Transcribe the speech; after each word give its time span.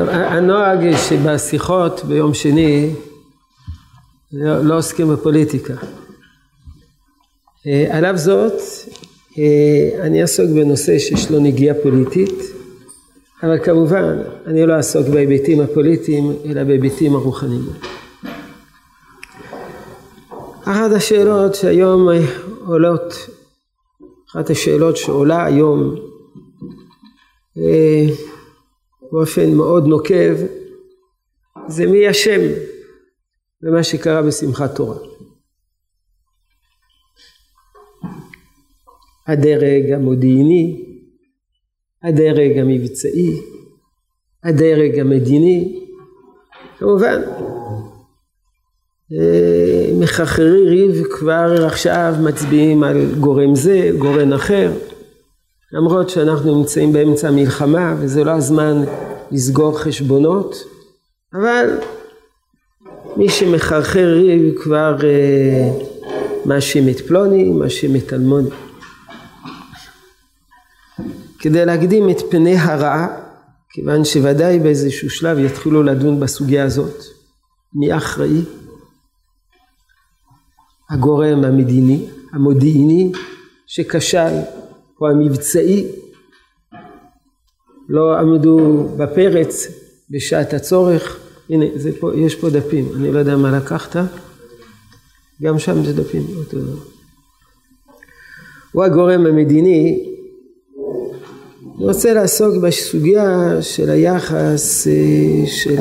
טוב, 0.00 0.08
הנוהג 0.08 0.96
שבשיחות 0.96 2.04
ביום 2.04 2.34
שני 2.34 2.90
לא, 4.32 4.64
לא 4.64 4.78
עוסקים 4.78 5.08
בפוליטיקה. 5.08 5.74
אה, 7.66 7.86
על 7.90 8.04
אף 8.04 8.16
זאת, 8.16 8.52
אה, 9.38 10.06
אני 10.06 10.22
אעסוק 10.22 10.46
בנושא 10.46 10.98
שיש 10.98 11.30
לו 11.30 11.40
נגיעה 11.40 11.74
פוליטית, 11.82 12.38
אבל 13.42 13.64
כמובן, 13.64 14.18
אני 14.46 14.66
לא 14.66 14.74
אעסוק 14.74 15.06
בהיבטים 15.08 15.60
הפוליטיים, 15.60 16.32
אלא 16.44 16.64
בהיבטים 16.64 17.14
הרוחניים. 17.14 17.68
אחת 20.64 20.92
השאלות 20.96 21.54
שהיום 21.54 22.08
עולות, 22.66 23.14
אחת 24.30 24.50
השאלות 24.50 24.96
שעולה 24.96 25.44
היום 25.44 25.94
אה, 27.58 28.06
באופן 29.12 29.54
מאוד 29.54 29.86
נוקב, 29.86 30.36
זה 31.68 31.86
מי 31.86 32.08
השם 32.08 32.40
במה 33.62 33.82
שקרה 33.82 34.22
בשמחת 34.22 34.76
תורה. 34.76 34.96
הדרג 39.26 39.90
המודיעיני, 39.92 40.84
הדרג 42.02 42.58
המבצעי, 42.58 43.40
הדרג 44.44 44.98
המדיני, 44.98 45.86
כמובן 46.78 47.22
אה, 49.12 49.92
מחרחרי 50.00 50.68
ריב 50.68 51.04
כבר 51.10 51.64
עכשיו 51.66 52.14
מצביעים 52.24 52.82
על 52.82 53.14
גורם 53.20 53.54
זה, 53.54 53.90
גורם 53.98 54.32
אחר, 54.32 54.72
למרות 55.72 56.10
שאנחנו 56.10 56.58
נמצאים 56.58 56.92
באמצע 56.92 57.28
המלחמה 57.28 57.96
וזה 58.00 58.24
לא 58.24 58.30
הזמן 58.30 58.84
לסגור 59.30 59.78
חשבונות, 59.78 60.56
אבל 61.34 61.78
מי 63.16 63.28
שמחרחר 63.28 64.06
ריב 64.06 64.58
כבר 64.62 64.96
אה, 65.04 65.70
מאשים 66.46 66.88
את 66.88 67.00
פלוני, 67.00 67.52
מאשים 67.52 67.96
את 67.96 68.12
אלמוני. 68.12 68.50
כדי 71.38 71.66
להקדים 71.66 72.10
את 72.10 72.16
פני 72.30 72.56
הרע, 72.56 73.06
כיוון 73.70 74.04
שוודאי 74.04 74.58
באיזשהו 74.58 75.10
שלב 75.10 75.38
יתחילו 75.38 75.82
לדון 75.82 76.20
בסוגיה 76.20 76.64
הזאת, 76.64 77.04
מי 77.74 77.96
אחראי? 77.96 78.42
הגורם 80.90 81.44
המדיני, 81.44 82.06
המודיעיני, 82.32 83.12
שכשל, 83.66 84.32
או 85.00 85.08
המבצעי, 85.08 85.86
לא 87.90 88.18
עמדו 88.18 88.88
בפרץ 88.96 89.66
בשעת 90.10 90.54
הצורך. 90.54 91.18
הנה, 91.50 91.64
זה 91.74 91.90
פה, 92.00 92.10
יש 92.16 92.34
פה 92.34 92.50
דפים, 92.50 92.88
אני 92.96 93.12
לא 93.12 93.18
יודע 93.18 93.36
מה 93.36 93.58
לקחת, 93.58 93.96
גם 95.42 95.58
שם 95.58 95.84
זה 95.84 95.92
דפים, 95.92 96.26
הוא 98.72 98.84
הגורם 98.84 99.26
המדיני 99.26 100.06
אני 101.80 101.88
רוצה 101.88 102.14
לעסוק 102.14 102.54
בסוגיה 102.62 103.62
של 103.62 103.90
היחס 103.90 104.86
אה, 104.86 105.46
של 105.46 105.76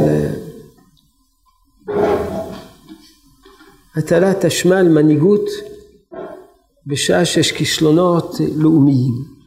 הטלת 3.96 4.46
אשמה 4.46 4.78
על 4.78 4.90
מנהיגות 4.90 5.46
בשעה 6.88 7.26
שיש 7.26 7.52
כישלונות 7.52 8.36
לאומיים. 8.56 9.39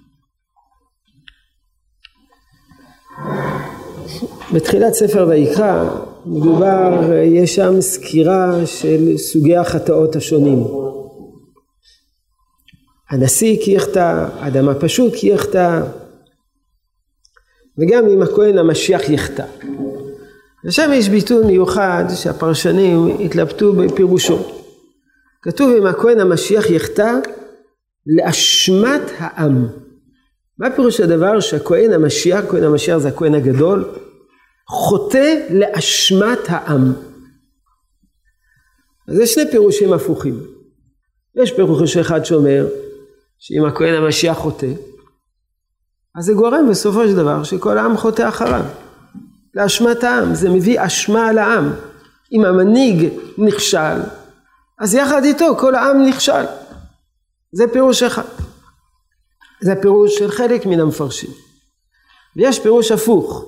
בתחילת 4.54 4.92
ספר 4.94 5.26
ויקרא 5.28 5.88
מדובר, 6.26 7.12
יש 7.24 7.54
שם 7.54 7.80
סקירה 7.80 8.66
של 8.66 9.16
סוגי 9.16 9.56
החטאות 9.56 10.16
השונים. 10.16 10.64
הנשיא 13.10 13.56
כי 13.64 13.70
יחטא, 13.70 14.26
אדם 14.40 14.68
הפשוט 14.68 15.14
כי 15.14 15.28
יחטא, 15.28 15.80
וגם 17.78 18.08
אם 18.08 18.22
הכהן 18.22 18.58
המשיח 18.58 19.10
יחטא. 19.10 19.44
ושם 20.64 20.90
יש 20.94 21.08
ביטוי 21.08 21.46
מיוחד 21.46 22.04
שהפרשנים 22.14 23.06
התלבטו 23.20 23.72
בפירושו. 23.72 24.38
כתוב 25.42 25.74
אם 25.78 25.86
הכהן 25.86 26.20
המשיח 26.20 26.70
יחטא 26.70 27.12
לאשמת 28.06 29.02
העם. 29.18 29.66
מה 30.58 30.70
פירוש 30.70 31.00
הדבר 31.00 31.40
שהכהן 31.40 31.92
המשיח, 31.92 32.44
כהן 32.48 32.64
המשיח 32.64 32.98
זה 32.98 33.08
הכהן 33.08 33.34
הגדול, 33.34 33.84
חוטא 34.68 35.46
לאשמת 35.50 36.38
העם. 36.48 36.92
אז 39.08 39.18
יש 39.18 39.34
שני 39.34 39.50
פירושים 39.50 39.92
הפוכים. 39.92 40.40
יש 41.42 41.52
פירוש 41.52 41.96
אחד 41.96 42.24
שאומר 42.24 42.66
שאם 43.38 43.64
הכהן 43.64 43.94
המשיח 43.94 44.38
חוטא, 44.38 44.72
אז 46.18 46.24
זה 46.24 46.32
גורם 46.32 46.70
בסופו 46.70 47.08
של 47.08 47.16
דבר 47.16 47.42
שכל 47.42 47.78
העם 47.78 47.96
חוטא 47.96 48.28
אחריו. 48.28 48.64
לאשמת 49.54 50.04
העם, 50.04 50.34
זה 50.34 50.50
מביא 50.50 50.86
אשמה 50.86 51.28
על 51.28 51.38
העם. 51.38 51.72
אם 52.32 52.44
המנהיג 52.44 53.12
נכשל, 53.38 54.00
אז 54.80 54.94
יחד 54.94 55.24
איתו 55.24 55.56
כל 55.58 55.74
העם 55.74 56.02
נכשל. 56.06 56.44
זה 57.52 57.64
פירוש 57.72 58.02
אחד. 58.02 58.22
זה 59.62 59.72
הפירוש 59.72 60.18
של 60.18 60.30
חלק 60.30 60.66
מן 60.66 60.80
המפרשים. 60.80 61.30
ויש 62.36 62.58
פירוש 62.58 62.92
הפוך, 62.92 63.44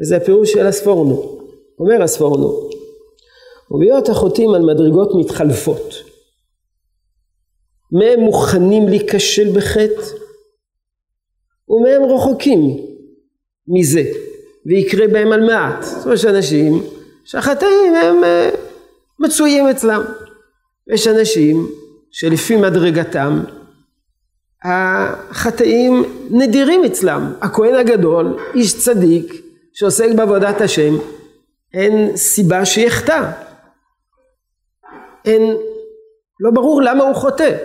וזה 0.00 0.16
הפירוש 0.16 0.52
של 0.52 0.66
הספורנו. 0.66 1.42
אומר 1.78 2.02
הספורנו, 2.02 2.70
ובהיות 3.70 4.08
החוטאים 4.08 4.54
על 4.54 4.62
מדרגות 4.62 5.10
מתחלפות, 5.14 5.94
מהם 7.92 8.20
מוכנים 8.20 8.88
להיכשל 8.88 9.50
בחטא, 9.56 10.02
ומהם 11.68 12.02
רחוקים 12.02 12.60
מזה, 13.68 14.02
ויקרה 14.66 15.08
בהם 15.08 15.32
על 15.32 15.46
מעט. 15.46 15.82
זאת 15.82 16.04
אומרת 16.04 16.18
שאנשים 16.18 16.82
שהחטאים 17.24 17.94
הם 17.94 18.24
אה, 18.24 18.50
מצויים 19.18 19.68
אצלם. 19.68 20.02
יש 20.92 21.06
אנשים 21.06 21.68
שלפי 22.10 22.56
מדרגתם 22.56 23.40
החטאים 24.64 26.04
נדירים 26.30 26.84
אצלם. 26.84 27.32
הכהן 27.40 27.74
הגדול, 27.74 28.38
איש 28.54 28.84
צדיק, 28.84 29.41
שעוסק 29.72 30.08
בעבודת 30.16 30.60
השם, 30.60 30.94
אין 31.74 32.16
סיבה 32.16 32.64
שיחטא. 32.64 33.30
אין, 35.24 35.56
לא 36.40 36.50
ברור 36.50 36.82
למה 36.82 37.04
הוא 37.04 37.14
חוטא. 37.14 37.56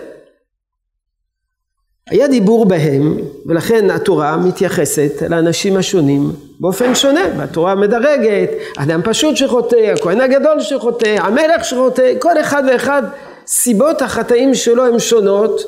היה 2.10 2.28
דיבור 2.28 2.66
בהם, 2.66 3.16
ולכן 3.46 3.90
התורה 3.90 4.36
מתייחסת 4.36 5.22
לאנשים 5.30 5.76
השונים 5.76 6.32
באופן 6.60 6.94
שונה, 6.94 7.20
והתורה 7.38 7.74
מדרגת, 7.74 8.50
אדם 8.76 9.00
פשוט 9.04 9.36
שחוטא, 9.36 9.76
הכהן 9.76 10.20
הגדול 10.20 10.60
שחוטא, 10.60 11.16
המלך 11.18 11.64
שחוטא, 11.64 12.12
כל 12.18 12.40
אחד 12.40 12.62
ואחד 12.72 13.02
סיבות 13.46 14.02
החטאים 14.02 14.54
שלו 14.54 14.86
הן 14.86 14.98
שונות, 14.98 15.60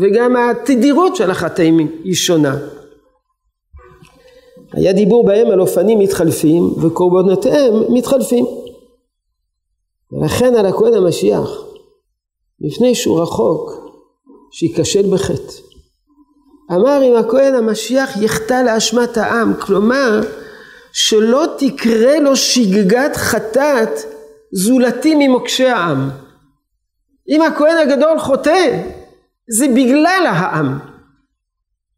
וגם 0.00 0.36
התדירות 0.36 1.16
של 1.16 1.30
החטאים 1.30 1.78
היא 2.04 2.14
שונה. 2.14 2.56
היה 4.78 4.92
דיבור 4.92 5.26
בהם 5.26 5.50
על 5.50 5.60
אופנים 5.60 5.98
מתחלפים 5.98 6.62
וקורבנותיהם 6.82 7.74
מתחלפים. 7.88 8.46
ולכן 10.12 10.54
על 10.54 10.66
הכהן 10.66 10.94
המשיח, 10.94 11.50
לפני 12.60 12.94
שהוא 12.94 13.22
רחוק, 13.22 13.70
שייכשל 14.52 15.10
בחטא. 15.12 15.52
אמר 16.72 17.00
אם 17.04 17.16
הכהן 17.16 17.54
המשיח 17.54 18.16
יחטא 18.22 18.62
לאשמת 18.62 19.16
העם, 19.16 19.54
כלומר 19.54 20.20
שלא 20.92 21.44
תקרה 21.58 22.20
לו 22.20 22.36
שגגת 22.36 23.16
חטאת 23.16 23.90
זולתי 24.52 25.14
ממוקשי 25.18 25.66
העם. 25.66 26.10
אם 27.28 27.42
הכהן 27.42 27.76
הגדול 27.78 28.18
חוטא, 28.18 28.82
זה 29.50 29.68
בגלל 29.68 30.24
העם. 30.28 30.78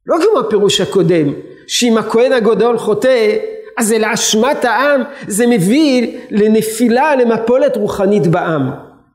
לא 0.06 0.16
כמו 0.16 0.40
הפירוש 0.40 0.80
הקודם, 0.80 1.32
שאם 1.70 1.98
הכהן 1.98 2.32
הגדול 2.32 2.78
חוטא, 2.78 3.36
אז 3.78 3.86
זה 3.88 3.98
לאשמת 3.98 4.64
העם, 4.64 5.02
זה 5.26 5.46
מביא 5.46 6.20
לנפילה, 6.30 7.16
למפולת 7.16 7.76
רוחנית 7.76 8.26
בעם. 8.26 8.70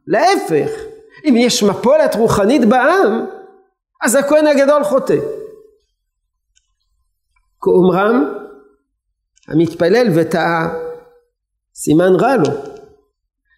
להפך, 0.07 0.71
אם 1.25 1.35
יש 1.37 1.63
מפולת 1.63 2.15
רוחנית 2.15 2.65
בעם, 2.65 3.25
אז 4.03 4.15
הכהן 4.15 4.47
הגדול 4.47 4.83
חוטא. 4.83 5.15
כאומרם 7.61 8.33
המתפלל 9.47 10.07
וטעה 10.15 10.67
סימן 11.75 12.15
רע 12.19 12.35
לו 12.35 12.49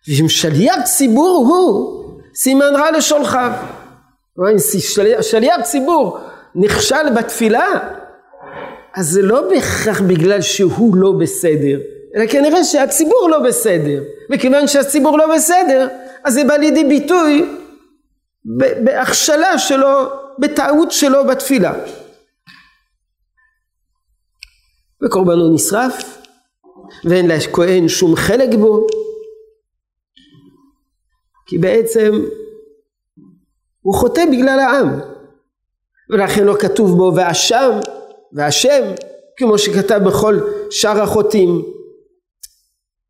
ואם 0.07 0.29
שליח 0.29 0.81
ציבור 0.83 1.45
הוא 1.47 2.03
סימן 2.35 2.75
רע 2.75 2.91
לשולחיו 2.91 3.51
שליח, 5.21 5.61
ציבור 5.63 6.19
נכשל 6.55 7.13
בתפילה 7.17 7.67
אז 8.97 9.09
זה 9.09 9.21
לא 9.21 9.49
בהכרח 9.49 10.01
בגלל 10.01 10.41
שהוא 10.41 10.95
לא 10.95 11.11
בסדר, 11.19 11.79
אלא 12.15 12.27
כנראה 12.27 12.63
שהציבור 12.63 13.29
לא 13.29 13.39
בסדר, 13.39 14.03
וכיוון 14.31 14.67
שהציבור 14.67 15.17
לא 15.17 15.35
בסדר, 15.35 15.87
אז 16.23 16.33
זה 16.33 16.43
בא 16.43 16.53
לידי 16.53 16.83
ביטוי 16.83 17.45
בהכשלה 18.83 19.59
שלו, 19.59 20.09
בטעות 20.39 20.91
שלו 20.91 21.27
בתפילה. 21.27 21.73
וקורבנו 25.05 25.53
נשרף, 25.53 26.21
ואין 27.05 27.27
לכהן 27.27 27.87
שום 27.87 28.15
חלק 28.15 28.49
בו, 28.59 28.87
כי 31.45 31.57
בעצם 31.57 32.11
הוא 33.81 33.95
חוטא 33.95 34.25
בגלל 34.31 34.59
העם, 34.59 34.99
ולכן 36.09 36.43
לא 36.43 36.55
כתוב 36.59 36.97
בו 36.97 37.11
ואשם 37.15 37.79
והשם, 38.33 38.83
כמו 39.37 39.57
שכתב 39.57 39.99
בכל 40.05 40.39
שאר 40.71 41.01
החוטאים. 41.01 41.65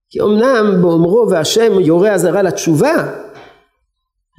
כי 0.09 0.21
אמנם 0.21 0.81
באומרו 0.81 1.27
והשם 1.29 1.79
יורה 1.79 2.11
אזהרה 2.11 2.41
לתשובה, 2.41 2.93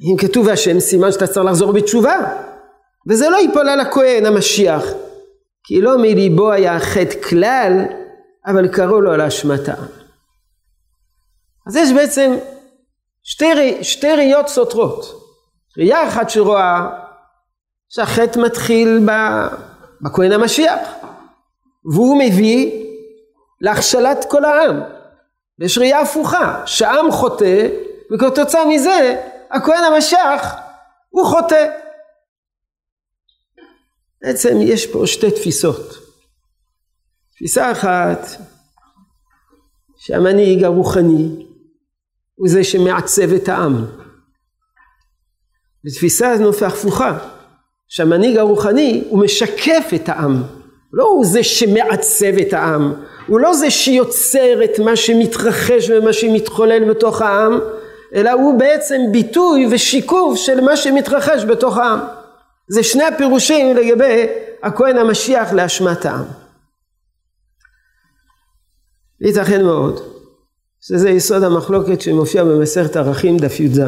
אם 0.02 0.16
כתוב 0.16 0.46
והשם 0.46 0.80
סימן 0.80 1.12
שאתה 1.12 1.26
צריך 1.26 1.46
לחזור 1.46 1.72
בתשובה, 1.72 2.16
וזה 3.08 3.30
לא 3.30 3.36
ייפול 3.36 3.68
על 3.68 3.80
הכהן 3.80 4.26
המשיח, 4.26 4.84
כי 5.64 5.80
לא 5.80 5.98
מליבו 5.98 6.52
היה 6.52 6.76
החטא 6.76 7.20
כלל, 7.28 7.84
אבל 8.46 8.68
קראו 8.68 9.00
לו 9.00 9.12
על 9.12 9.20
העם. 9.20 9.84
אז 11.66 11.76
יש 11.76 11.92
בעצם 11.92 12.36
שתי, 13.22 13.84
שתי 13.84 14.12
ראיות 14.12 14.48
סותרות. 14.48 15.04
ראייה 15.78 16.08
אחת 16.08 16.30
שרואה 16.30 16.88
שהחטא 17.88 18.40
מתחיל 18.40 19.00
בכהן 20.00 20.32
המשיח, 20.32 20.88
והוא 21.92 22.18
מביא 22.18 22.84
להכשלת 23.60 24.24
כל 24.30 24.44
העם. 24.44 24.80
ויש 25.58 25.78
ראייה 25.78 26.00
הפוכה, 26.00 26.62
שהעם 26.66 27.10
חוטא, 27.10 27.68
וכתוצאה 28.12 28.66
מזה 28.68 29.22
הכהן 29.50 29.84
המשיח 29.84 30.54
הוא 31.08 31.26
חוטא. 31.26 31.66
בעצם 34.22 34.56
יש 34.60 34.86
פה 34.86 35.06
שתי 35.06 35.30
תפיסות. 35.30 35.94
תפיסה 37.34 37.72
אחת, 37.72 38.26
שהמנהיג 39.96 40.64
הרוחני 40.64 41.46
הוא 42.34 42.48
זה 42.48 42.64
שמעצב 42.64 43.32
את 43.32 43.48
העם. 43.48 43.84
ותפיסה 45.86 46.34
נופח 46.40 46.72
הפוכה, 46.72 47.37
שהמנהיג 47.88 48.36
הרוחני 48.36 49.04
הוא 49.08 49.18
משקף 49.24 49.90
את 49.94 50.08
העם. 50.08 50.42
לא 50.92 51.04
הוא 51.04 51.24
זה 51.24 51.42
שמעצב 51.42 52.38
את 52.40 52.52
העם, 52.52 52.94
הוא 53.26 53.40
לא 53.40 53.54
זה 53.54 53.70
שיוצר 53.70 54.64
את 54.64 54.78
מה 54.78 54.96
שמתרחש 54.96 55.90
ומה 55.90 56.12
שמתחולל 56.12 56.90
בתוך 56.90 57.22
העם, 57.22 57.58
אלא 58.14 58.30
הוא 58.30 58.58
בעצם 58.58 59.00
ביטוי 59.12 59.66
ושיקוף 59.70 60.38
של 60.38 60.60
מה 60.60 60.76
שמתרחש 60.76 61.44
בתוך 61.44 61.78
העם. 61.78 61.98
זה 62.68 62.82
שני 62.82 63.04
הפירושים 63.04 63.76
לגבי 63.76 64.26
הכהן 64.62 64.96
המשיח 64.96 65.52
לאשמת 65.52 66.06
העם. 66.06 66.24
ייתכן 69.20 69.64
מאוד 69.64 70.00
שזה 70.80 71.10
יסוד 71.10 71.42
המחלוקת 71.42 72.00
שמופיע 72.00 72.44
במסכת 72.44 72.96
ערכים 72.96 73.36
דף 73.36 73.60
י"ז. 73.60 73.80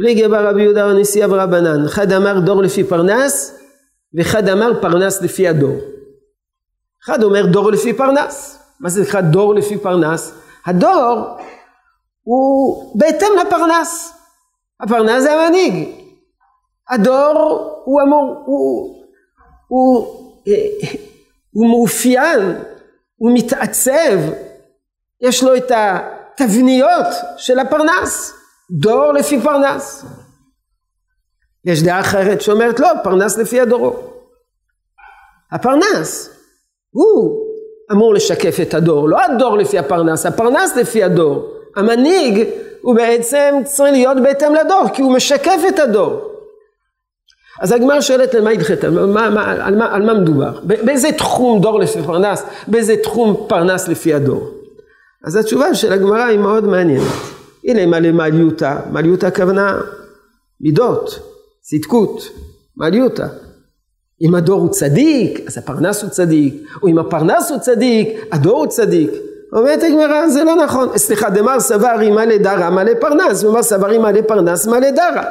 פליגי 0.00 0.28
בר 0.28 0.48
רבי 0.48 0.62
יהודה 0.62 0.84
הנשיאה 0.84 1.26
ורבנן, 1.30 1.84
אחד 1.84 2.12
אמר 2.12 2.40
דור 2.40 2.62
לפי 2.62 2.84
פרנס 2.84 3.58
ואחד 4.14 4.48
אמר 4.48 4.80
פרנס 4.80 5.22
לפי 5.22 5.48
הדור. 5.48 5.76
אחד 7.04 7.22
אומר 7.22 7.46
דור 7.46 7.72
לפי 7.72 7.92
פרנס. 7.92 8.58
מה 8.80 8.88
זה 8.88 9.02
נקרא 9.02 9.20
דור 9.20 9.54
לפי 9.54 9.78
פרנס? 9.78 10.32
הדור 10.66 11.38
הוא 12.22 12.92
בהתאם 12.98 13.28
לפרנס. 13.40 14.12
הפרנס 14.80 15.22
זה 15.22 15.32
המנהיג. 15.32 15.88
הדור 16.88 17.82
הוא 17.84 18.00
אמור, 18.02 18.42
הוא, 18.46 19.04
הוא, 19.68 20.06
הוא 21.52 21.68
מאופיין, 21.68 22.40
הוא 23.16 23.30
מתעצב, 23.34 24.18
יש 25.20 25.42
לו 25.42 25.56
את 25.56 25.72
התבניות 25.74 27.06
של 27.36 27.58
הפרנס. 27.58 28.39
דור 28.70 29.12
לפי 29.12 29.40
פרנס. 29.40 30.04
יש 31.64 31.82
דעה 31.82 32.00
אחרת 32.00 32.40
שאומרת 32.40 32.80
לא, 32.80 32.88
פרנס 33.04 33.38
לפי 33.38 33.60
הדורו. 33.60 33.96
הפרנס 35.52 36.30
הוא 36.90 37.40
אמור 37.92 38.14
לשקף 38.14 38.56
את 38.62 38.74
הדור, 38.74 39.08
לא 39.08 39.18
הדור 39.24 39.58
לפי 39.58 39.78
הפרנס, 39.78 40.26
הפרנס 40.26 40.76
לפי 40.76 41.02
הדור. 41.04 41.54
המנהיג 41.76 42.48
הוא 42.82 42.96
בעצם 42.96 43.54
צריך 43.64 43.92
להיות 43.92 44.16
בהתאם 44.22 44.54
לדור, 44.54 44.82
כי 44.94 45.02
הוא 45.02 45.12
משקף 45.12 45.60
את 45.68 45.78
הדור. 45.78 46.30
אז 47.60 47.72
הגמר 47.72 48.00
שואלת 48.00 48.34
למה 48.34 48.52
ידחת, 48.52 48.84
על 48.84 49.06
מה, 49.06 49.26
על, 49.26 49.76
מה, 49.76 49.94
על 49.94 50.02
מה 50.02 50.14
מדובר? 50.14 50.60
באיזה 50.64 51.12
תחום 51.12 51.60
דור 51.60 51.80
לפי 51.80 52.02
פרנס? 52.02 52.42
באיזה 52.68 52.96
תחום 53.02 53.46
פרנס 53.48 53.88
לפי 53.88 54.14
הדור? 54.14 54.50
אז 55.24 55.36
התשובה 55.36 55.74
של 55.74 55.92
הגמרא 55.92 56.24
היא 56.24 56.38
מאוד 56.38 56.64
מעניינת. 56.64 57.39
הנה 57.64 57.86
מה 57.86 58.00
למעליותה, 58.00 58.80
מעליותה 58.90 59.26
הכוונה 59.26 59.80
מידות, 60.60 61.18
צדקות, 61.60 62.22
מעליותה. 62.76 63.26
אם 64.22 64.34
הדור 64.34 64.60
הוא 64.60 64.70
צדיק, 64.70 65.40
אז 65.46 65.58
הפרנס 65.58 66.02
הוא 66.02 66.10
צדיק, 66.10 66.54
או 66.82 66.88
אם 66.88 66.98
הפרנס 66.98 67.50
הוא 67.50 67.58
צדיק, 67.58 68.08
הדור 68.32 68.58
הוא 68.58 68.66
צדיק. 68.66 69.10
אומרת 69.52 69.82
הגמרא, 69.82 70.28
זה 70.28 70.44
לא 70.44 70.56
נכון. 70.56 70.98
סליחה, 70.98 71.30
דמר 71.30 71.60
סברי 71.60 72.10
מלא 72.10 72.36
דרא 72.36 72.70
מלא 72.70 72.92
פרנס, 73.00 73.44
ומר 73.44 73.62
סברי 73.62 73.98
מלא 73.98 74.22
פרנס 74.22 74.66
מלא 74.66 74.90
דרא. 74.90 75.22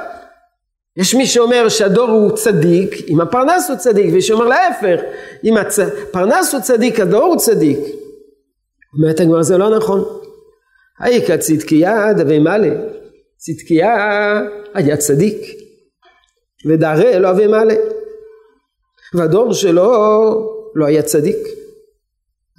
יש 0.98 1.16
מי 1.16 1.26
שאומר 1.26 1.70
שהדור 1.70 2.10
הוא 2.10 2.32
צדיק, 2.32 3.10
אם 3.10 3.22
הפרנס 3.22 3.70
הוא 3.70 3.78
צדיק, 3.78 4.14
ויש 4.14 4.28
שאומר 4.28 4.48
להפך, 4.48 5.02
אם 5.44 5.56
הפרנס 5.58 6.54
הוא 6.54 6.62
צדיק, 6.62 7.00
הדור 7.00 7.24
הוא 7.24 7.38
צדיק. 7.38 7.80
אומרת 8.94 9.20
הגמרא, 9.20 9.44
זה 9.44 9.58
לא 9.58 9.78
נכון. 9.78 10.19
האיכא 11.00 11.38
צדקיה 11.38 12.14
דבי 12.14 12.40
מלא, 12.40 12.70
צדקיה 13.38 13.92
היה 14.74 14.98
צדיק, 14.98 15.38
ודרא 16.66 17.18
לא 17.20 17.32
אבי 17.32 17.48
מלא. 17.48 17.74
והדור 19.14 19.54
שלו 19.54 19.92
לא 20.76 20.86
היה 20.86 21.04
צדיק. 21.04 21.38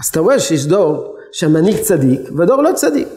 אז 0.01 0.07
אתה 0.07 0.21
רואה 0.21 0.41
שיש 0.41 0.67
דור 0.67 1.17
שהמנהיג 1.33 1.77
צדיק 1.77 2.21
ודור 2.39 2.63
לא 2.63 2.73
צדיק. 2.75 3.09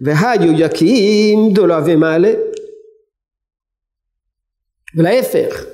והיו 0.00 0.52
יקים 0.58 1.52
דולא 1.52 1.76
ומעלה. 1.86 2.32
ולהפך, 4.96 5.64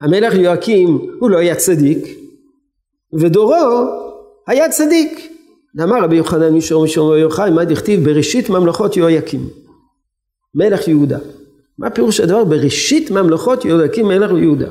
המלך 0.00 0.34
יואקים 0.34 0.88
הוא 1.20 1.30
לא 1.30 1.38
היה 1.38 1.56
צדיק, 1.56 2.18
ודורו 3.20 3.54
היה 4.46 4.68
צדיק. 4.68 5.35
אמר 5.82 6.02
רבי 6.02 6.16
יוחנן 6.16 6.52
מישור 6.52 6.82
מישור 6.82 7.16
יוחאי, 7.16 7.50
מה 7.50 7.64
דכתיב 7.64 8.04
בראשית 8.04 8.50
ממלכות 8.50 8.96
יהויקים, 8.96 9.48
מלך 10.54 10.88
יהודה. 10.88 11.18
מה 11.78 11.90
פירוש 11.90 12.20
הדבר? 12.20 12.44
בראשית 12.44 13.10
ממלכות 13.10 13.64
יהויקים 13.64 14.06
מלך 14.06 14.30
יהודה. 14.30 14.66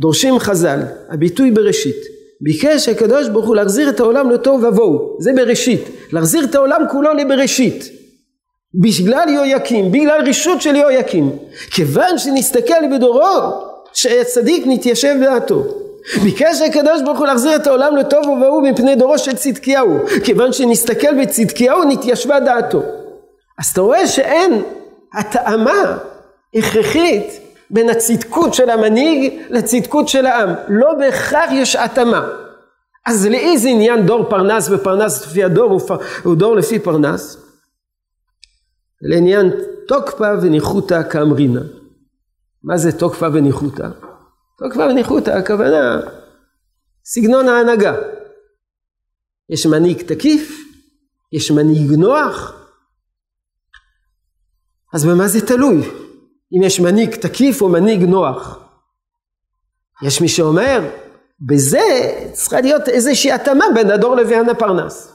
דורשים 0.00 0.38
חז"ל, 0.38 0.80
הביטוי 1.10 1.50
בראשית, 1.50 1.96
ביקש 2.40 2.88
הקדוש 2.88 3.28
ברוך 3.28 3.46
הוא 3.46 3.56
להחזיר 3.56 3.88
את 3.88 4.00
העולם 4.00 4.30
לתוהו 4.30 4.62
ובוהו, 4.62 5.16
זה 5.20 5.32
בראשית, 5.36 5.80
להחזיר 6.12 6.44
את 6.44 6.54
העולם 6.54 6.80
כולו 6.90 7.14
לבראשית. 7.14 7.84
בגלל 8.82 9.28
יהויקים, 9.28 9.92
בגלל 9.92 10.28
רשות 10.28 10.62
של 10.62 10.74
יהויקים. 10.74 11.30
כיוון 11.70 12.18
שנסתכל 12.18 12.96
בדורו, 12.96 13.64
שהצדיק 13.92 14.64
נתיישב 14.66 15.14
דעתו. 15.20 15.64
ביקש 16.22 16.60
הקדוש 16.60 17.02
ברוך 17.04 17.18
הוא 17.18 17.26
להחזיר 17.26 17.56
את 17.56 17.66
העולם 17.66 17.96
לתוהו 17.96 18.28
ובוהו 18.28 18.60
מפני 18.60 18.96
דורו 18.96 19.18
של 19.18 19.36
צדקיהו. 19.36 19.98
כיוון 20.24 20.52
שנסתכל 20.52 21.22
בצדקיהו 21.22 21.84
נתיישבה 21.84 22.40
דעתו. 22.40 22.82
אז 23.58 23.66
אתה 23.72 23.80
רואה 23.80 24.06
שאין 24.06 24.62
התאמה 25.14 25.98
הכרחית 26.54 27.40
בין 27.70 27.90
הצדקות 27.90 28.54
של 28.54 28.70
המנהיג 28.70 29.32
לצדקות 29.50 30.08
של 30.08 30.26
העם. 30.26 30.50
לא 30.68 30.94
בהכרח 30.94 31.50
יש 31.52 31.76
התאמה. 31.76 32.28
אז 33.06 33.26
לאיזה 33.26 33.68
עניין 33.68 34.06
דור 34.06 34.24
פרנס 34.30 34.68
ופרנס 34.70 35.26
לפי 35.26 35.44
הדור 35.44 35.80
הוא 36.22 36.36
דור 36.36 36.56
לפי 36.56 36.78
פרנס? 36.78 37.36
לעניין 39.02 39.50
תוקפה 39.88 40.28
וניחותא 40.42 41.02
כאמרינא. 41.10 41.60
מה 42.64 42.76
זה 42.76 42.92
תוקפה 42.98 43.26
וניחותא? 43.32 43.88
תוקפה 44.58 44.86
וניחותא 44.86 45.30
הכוונה 45.30 46.00
סגנון 47.04 47.48
ההנהגה. 47.48 47.94
יש 49.50 49.66
מנהיג 49.66 50.02
תקיף, 50.02 50.60
יש 51.32 51.50
מנהיג 51.50 51.90
נוח, 51.90 52.64
אז 54.94 55.04
במה 55.04 55.28
זה 55.28 55.46
תלוי? 55.46 55.80
אם 56.52 56.62
יש 56.62 56.80
מנהיג 56.80 57.14
תקיף 57.14 57.62
או 57.62 57.68
מנהיג 57.68 58.02
נוח. 58.02 58.58
יש 60.02 60.20
מי 60.20 60.28
שאומר 60.28 60.90
בזה 61.40 61.80
צריכה 62.32 62.60
להיות 62.60 62.88
איזושהי 62.88 63.32
התאמה 63.32 63.64
בין 63.74 63.90
הדור 63.90 64.16
לבין 64.16 64.48
הפרנס. 64.48 65.12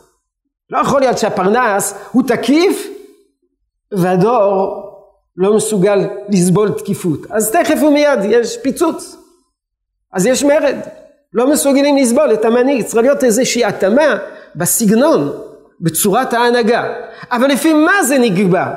לא 0.69 0.77
יכול 0.77 1.01
להיות 1.01 1.17
שהפרנס 1.17 1.93
הוא 2.11 2.23
תקיף 2.27 2.87
והדור 3.91 4.85
לא 5.35 5.55
מסוגל 5.55 5.99
לסבול 6.29 6.71
תקיפות. 6.71 7.19
אז 7.31 7.51
תכף 7.51 7.83
ומיד 7.83 8.19
יש 8.23 8.57
פיצוץ. 8.63 9.18
אז 10.13 10.25
יש 10.25 10.43
מרד. 10.43 10.75
לא 11.33 11.51
מסוגלים 11.51 11.97
לסבול 11.97 12.33
את 12.33 12.45
המנהיג. 12.45 12.85
צריכה 12.85 13.01
להיות 13.01 13.23
איזושהי 13.23 13.65
התאמה 13.65 14.17
בסגנון, 14.55 15.31
בצורת 15.81 16.33
ההנהגה. 16.33 16.93
אבל 17.31 17.47
לפי 17.47 17.73
מה 17.73 18.03
זה 18.03 18.17
נקבע? 18.19 18.73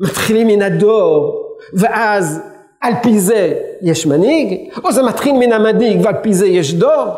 מתחילים 0.00 0.46
מן 0.46 0.62
הדור 0.62 1.40
ואז 1.72 2.40
על 2.80 2.92
פי 3.02 3.20
זה 3.20 3.60
יש 3.82 4.06
מנהיג? 4.06 4.70
או 4.84 4.92
זה 4.92 5.02
מתחיל 5.02 5.32
מן 5.32 5.52
המנהיג 5.52 6.00
ועל 6.04 6.14
פי 6.22 6.34
זה 6.34 6.46
יש 6.46 6.74
דור? 6.74 7.16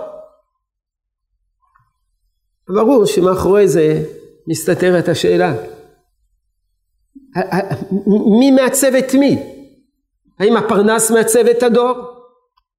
ברור 2.69 3.07
שמאחורי 3.07 3.69
זה 3.69 4.03
מסתתרת 4.49 5.09
השאלה. 5.09 5.55
מי 8.39 8.51
מעצב 8.51 8.95
את 8.95 9.15
מי? 9.15 9.43
האם 10.39 10.57
הפרנס 10.57 11.11
מעצב 11.11 11.47
את 11.47 11.63
הדור? 11.63 12.16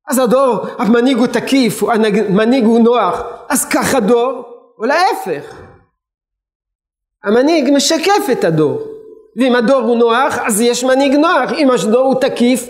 אז 0.08 0.20
הדור, 0.20 0.66
המנהיג 0.78 1.18
הוא 1.18 1.28
תקיף, 1.28 1.84
המנהיג 1.84 2.66
הוא 2.66 2.80
נוח, 2.80 3.22
אז 3.50 3.66
כך 3.66 3.96
הדור, 3.96 4.44
או 4.80 4.86
להפך. 4.86 5.56
המנהיג 7.24 7.70
משקף 7.74 8.30
את 8.32 8.44
הדור. 8.44 8.82
ואם 9.36 9.56
הדור 9.56 9.82
הוא 9.82 9.98
נוח, 9.98 10.38
אז 10.38 10.62
יש 10.62 10.84
מנהיג 10.84 11.14
נוח. 11.14 11.52
אם 11.58 11.72
הדור 11.72 12.06
הוא 12.06 12.22
תקיף, 12.22 12.70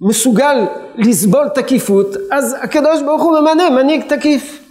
מסוגל 0.00 0.66
לסבול 0.96 1.48
תקיפות, 1.48 2.06
אז 2.30 2.56
הקדוש 2.60 3.02
ברוך 3.02 3.22
הוא 3.22 3.40
ממנה 3.40 3.70
מנהיג 3.70 4.02
תקיף. 4.08 4.68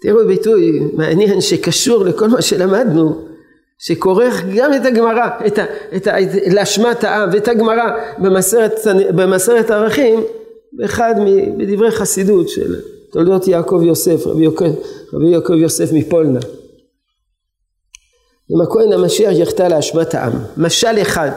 תראו 0.00 0.26
ביטוי 0.26 0.80
מעניין 0.92 1.40
שקשור 1.40 2.04
לכל 2.04 2.28
מה 2.28 2.42
שלמדנו, 2.42 3.28
שכורך 3.78 4.44
גם 4.56 4.74
את 4.74 4.86
הגמרא, 4.86 5.26
את, 5.46 5.58
ה, 5.58 5.64
את, 5.96 6.08
את 6.08 6.52
להשמת 6.52 7.04
העם 7.04 7.28
ואת 7.32 7.48
הגמרא 7.48 7.84
במסרת, 8.18 8.72
במסרת 9.16 9.70
ערכים, 9.70 10.20
באחד 10.72 11.14
מדברי 11.56 11.90
חסידות 11.90 12.48
של 12.48 12.80
תולדות 13.12 13.48
יעקב 13.48 13.80
יוסף, 13.82 14.26
רבי, 14.26 14.44
יעקב, 14.44 14.64
רבי 15.12 15.28
יעקב 15.28 15.52
יוסף 15.52 15.92
מפולנה. 15.92 16.40
אם 18.50 18.60
הכהן 18.60 18.92
המשיח 18.92 19.32
יחטא 19.32 19.62
להשמת 19.62 20.14
העם. 20.14 20.32
משל 20.56 21.02
אחד, 21.02 21.30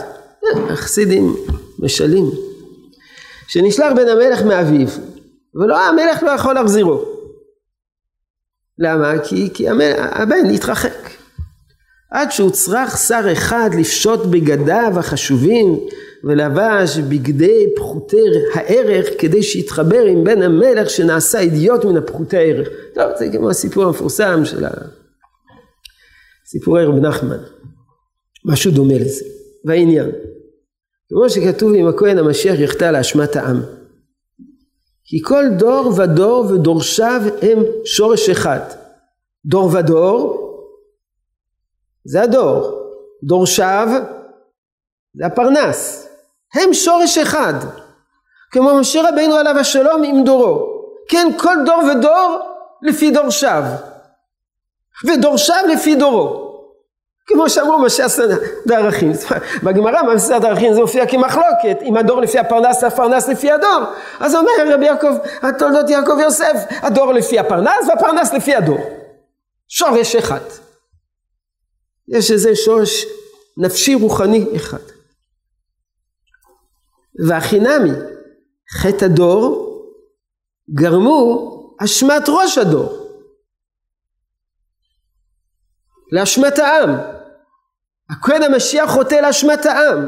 החסידים 0.69 1.35
משלים, 1.79 2.25
שנשלח 3.47 3.93
בן 3.95 4.07
המלך 4.07 4.41
מאביו, 4.41 4.87
ולא 5.55 5.77
המלך 5.79 6.23
לא 6.23 6.31
יכול 6.31 6.53
להחזירו. 6.53 7.01
למה? 8.79 9.13
כי, 9.19 9.49
כי 9.53 9.69
הבן 9.69 10.49
התרחק. 10.53 11.18
עד 12.11 12.31
שהוצרך 12.31 12.97
שר 12.97 13.25
אחד 13.31 13.69
לפשוט 13.79 14.25
בגדיו 14.25 14.93
החשובים 14.95 15.79
ולבש 16.23 16.97
בגדי 16.97 17.65
פחותי 17.75 18.23
הערך 18.53 19.07
כדי 19.19 19.43
שיתחבר 19.43 20.03
עם 20.03 20.23
בן 20.23 20.41
המלך 20.41 20.89
שנעשה 20.89 21.39
אידיוט 21.39 21.85
מן 21.85 21.97
הפחותי 21.97 22.37
הערך. 22.37 22.67
טוב, 22.95 23.11
זה 23.19 23.29
כמו 23.31 23.49
הסיפור 23.49 23.83
המפורסם 23.83 24.45
של 24.45 24.65
סיפורי 26.45 26.85
רב 26.85 26.95
נחמן. 26.95 27.37
משהו 28.45 28.71
דומה 28.71 28.93
לזה. 28.93 29.25
והעניין. 29.65 30.11
כמו 31.09 31.29
שכתוב 31.29 31.73
עם 31.75 31.87
הכהן 31.87 32.17
המשיח 32.17 32.59
יחטא 32.59 32.85
לאשמת 32.85 33.35
העם. 33.35 33.61
כי 35.05 35.17
כל 35.23 35.43
דור 35.57 35.93
ודור 35.97 36.45
ודורשיו 36.51 37.21
הם 37.41 37.59
שורש 37.85 38.29
אחד. 38.29 38.59
דור 39.45 39.73
ודור 39.73 40.38
זה 42.09 42.21
הדור. 42.21 42.81
דורשיו 43.23 43.87
זה 45.13 45.25
הפרנס. 45.25 46.09
הם 46.53 46.73
שורש 46.73 47.17
אחד. 47.17 47.53
כמו 48.51 48.79
משה 48.79 49.09
רבינו 49.09 49.35
עליו 49.35 49.57
השלום 49.59 50.03
עם 50.03 50.23
דורו. 50.23 50.65
כן, 51.09 51.27
כל 51.37 51.55
דור 51.65 51.81
ודור 51.91 52.39
לפי 52.81 53.11
דורשיו. 53.11 53.63
ודורשיו 55.07 55.63
לפי 55.73 55.95
דורו. 55.95 56.49
כמו 57.27 57.49
שאמרו 57.49 57.79
משה 57.79 58.05
הסנא 58.05 58.35
דערכים. 58.67 59.11
בגמרא 59.63 60.01
במסעד 60.01 60.41
דערכים 60.41 60.73
זה 60.73 60.81
מופיע 60.81 61.05
כמחלוקת, 61.05 61.81
אם 61.81 61.97
הדור 61.97 62.21
לפי 62.21 62.39
הפרנס, 62.39 62.83
הפרנס 62.83 63.27
לפי 63.27 63.51
הדור. 63.51 63.83
אז 64.19 64.35
אומר 64.35 64.73
רבי 64.73 64.85
יעקב, 64.85 65.13
התולדות 65.41 65.89
יעקב 65.89 66.17
יוסף, 66.21 66.65
הדור 66.69 67.13
לפי 67.13 67.39
הפרנס 67.39 67.87
והפרנס 67.87 68.33
לפי 68.33 68.55
הדור. 68.55 68.79
שורש 69.67 70.15
אחד. 70.15 70.68
יש 72.09 72.31
איזה 72.31 72.55
שורש 72.55 73.05
נפשי 73.57 73.95
רוחני 73.95 74.45
אחד. 74.55 74.83
והחינמי, 77.27 77.91
חטא 78.77 79.05
הדור, 79.05 79.69
גרמו 80.73 81.75
אשמת 81.83 82.23
ראש 82.27 82.57
הדור. 82.57 83.09
לאשמת 86.11 86.59
העם. 86.59 86.89
הכהן 88.09 88.43
המשיח 88.43 88.91
חוטא 88.91 89.15
לאשמת 89.15 89.65
העם. 89.65 90.07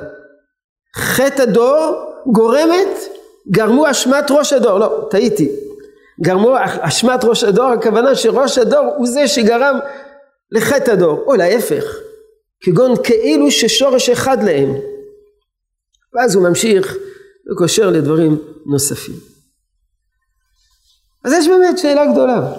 חטא 0.96 1.42
הדור 1.42 2.14
גורמת, 2.26 2.98
גרמו 3.52 3.92
אשמת 3.92 4.26
ראש 4.32 4.54
הדור. 4.54 4.80
לא, 4.80 5.08
טעיתי. 5.12 5.52
גרמו 6.22 6.56
אשמת 6.82 7.24
ראש 7.24 7.44
הדור, 7.44 7.66
הכוונה 7.66 8.16
שראש 8.16 8.58
הדור 8.58 8.94
הוא 8.98 9.08
זה 9.08 9.28
שגרם 9.28 9.80
לחטא 10.52 10.92
הדור, 10.92 11.24
או 11.28 11.36
להפך, 11.36 11.84
כגון 12.62 12.92
כאילו 13.04 13.52
ששורש 13.52 14.10
אחד 14.10 14.44
להם. 14.44 14.70
ואז 16.14 16.36
הוא 16.36 16.50
ממשיך 16.50 16.98
וקושר 17.52 17.90
לדברים 17.90 18.42
נוספים. 18.66 19.16
אז 21.26 21.34
יש 21.34 21.48
באמת 21.48 21.78
שאלה 21.78 22.12
גדולה, 22.12 22.54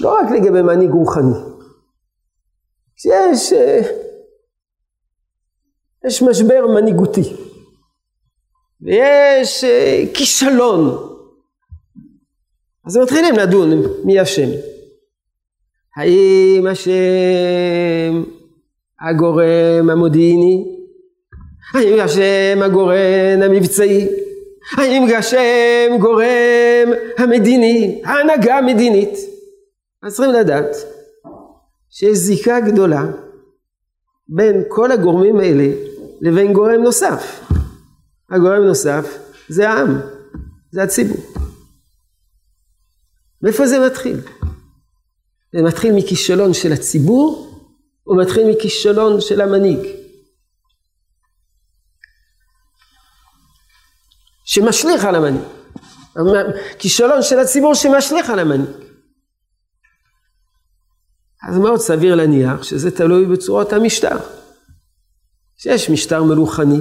לא 0.00 0.14
רק 0.14 0.26
לגבי 0.30 0.62
מנהיג 0.62 0.90
רוחני, 0.90 1.38
שיש 2.96 3.52
אה, 3.52 3.80
יש 6.06 6.22
משבר 6.22 6.66
מנהיגותי. 6.66 7.48
ויש 8.80 9.64
אה, 9.64 10.04
כישלון. 10.14 11.08
אז 12.86 12.96
מתחילים 12.96 13.34
לדון 13.34 13.70
מי 14.04 14.22
אשם 14.22 14.48
האם 15.98 16.66
השם 16.66 18.22
הגורם 19.00 19.90
המודיעיני 19.90 20.64
האם 21.74 22.00
השם 22.00 22.58
הגורם 22.62 23.42
המבצעי 23.42 24.08
האם 24.76 25.06
השם 25.18 25.96
גורם 26.00 26.92
המדיני 27.18 28.02
ההנהגה 28.04 28.58
המדינית 28.58 29.18
אז 30.02 30.14
צריכים 30.14 30.34
לדעת 30.34 30.76
שיש 31.90 32.18
זיקה 32.18 32.60
גדולה 32.60 33.06
בין 34.28 34.62
כל 34.68 34.92
הגורמים 34.92 35.36
האלה 35.36 35.68
לבין 36.20 36.52
גורם 36.52 36.82
נוסף. 36.82 37.50
הגורם 38.30 38.62
נוסף 38.62 39.18
זה 39.48 39.70
העם, 39.70 40.00
זה 40.70 40.82
הציבור. 40.82 41.24
מאיפה 43.42 43.66
זה 43.66 43.86
מתחיל? 43.86 44.20
זה 45.52 45.62
מתחיל 45.62 45.94
מכישלון 45.94 46.54
של 46.54 46.72
הציבור 46.72 47.50
או 48.06 48.16
מתחיל 48.16 48.50
מכישלון 48.50 49.20
של 49.20 49.40
המנהיג? 49.40 49.78
שמשליך 54.44 55.04
על 55.04 55.14
המנהיג. 55.14 55.44
כישלון 56.78 57.22
של 57.22 57.38
הציבור 57.38 57.74
שמשליך 57.74 58.30
על 58.30 58.38
המנהיג. 58.38 58.70
אז 61.48 61.58
מאוד 61.58 61.80
סביר 61.80 62.14
להניח 62.14 62.62
שזה 62.62 62.90
תלוי 62.90 63.26
בצורות 63.26 63.72
המשטר. 63.72 64.16
שיש 65.56 65.90
משטר 65.90 66.22
מלוכני, 66.22 66.78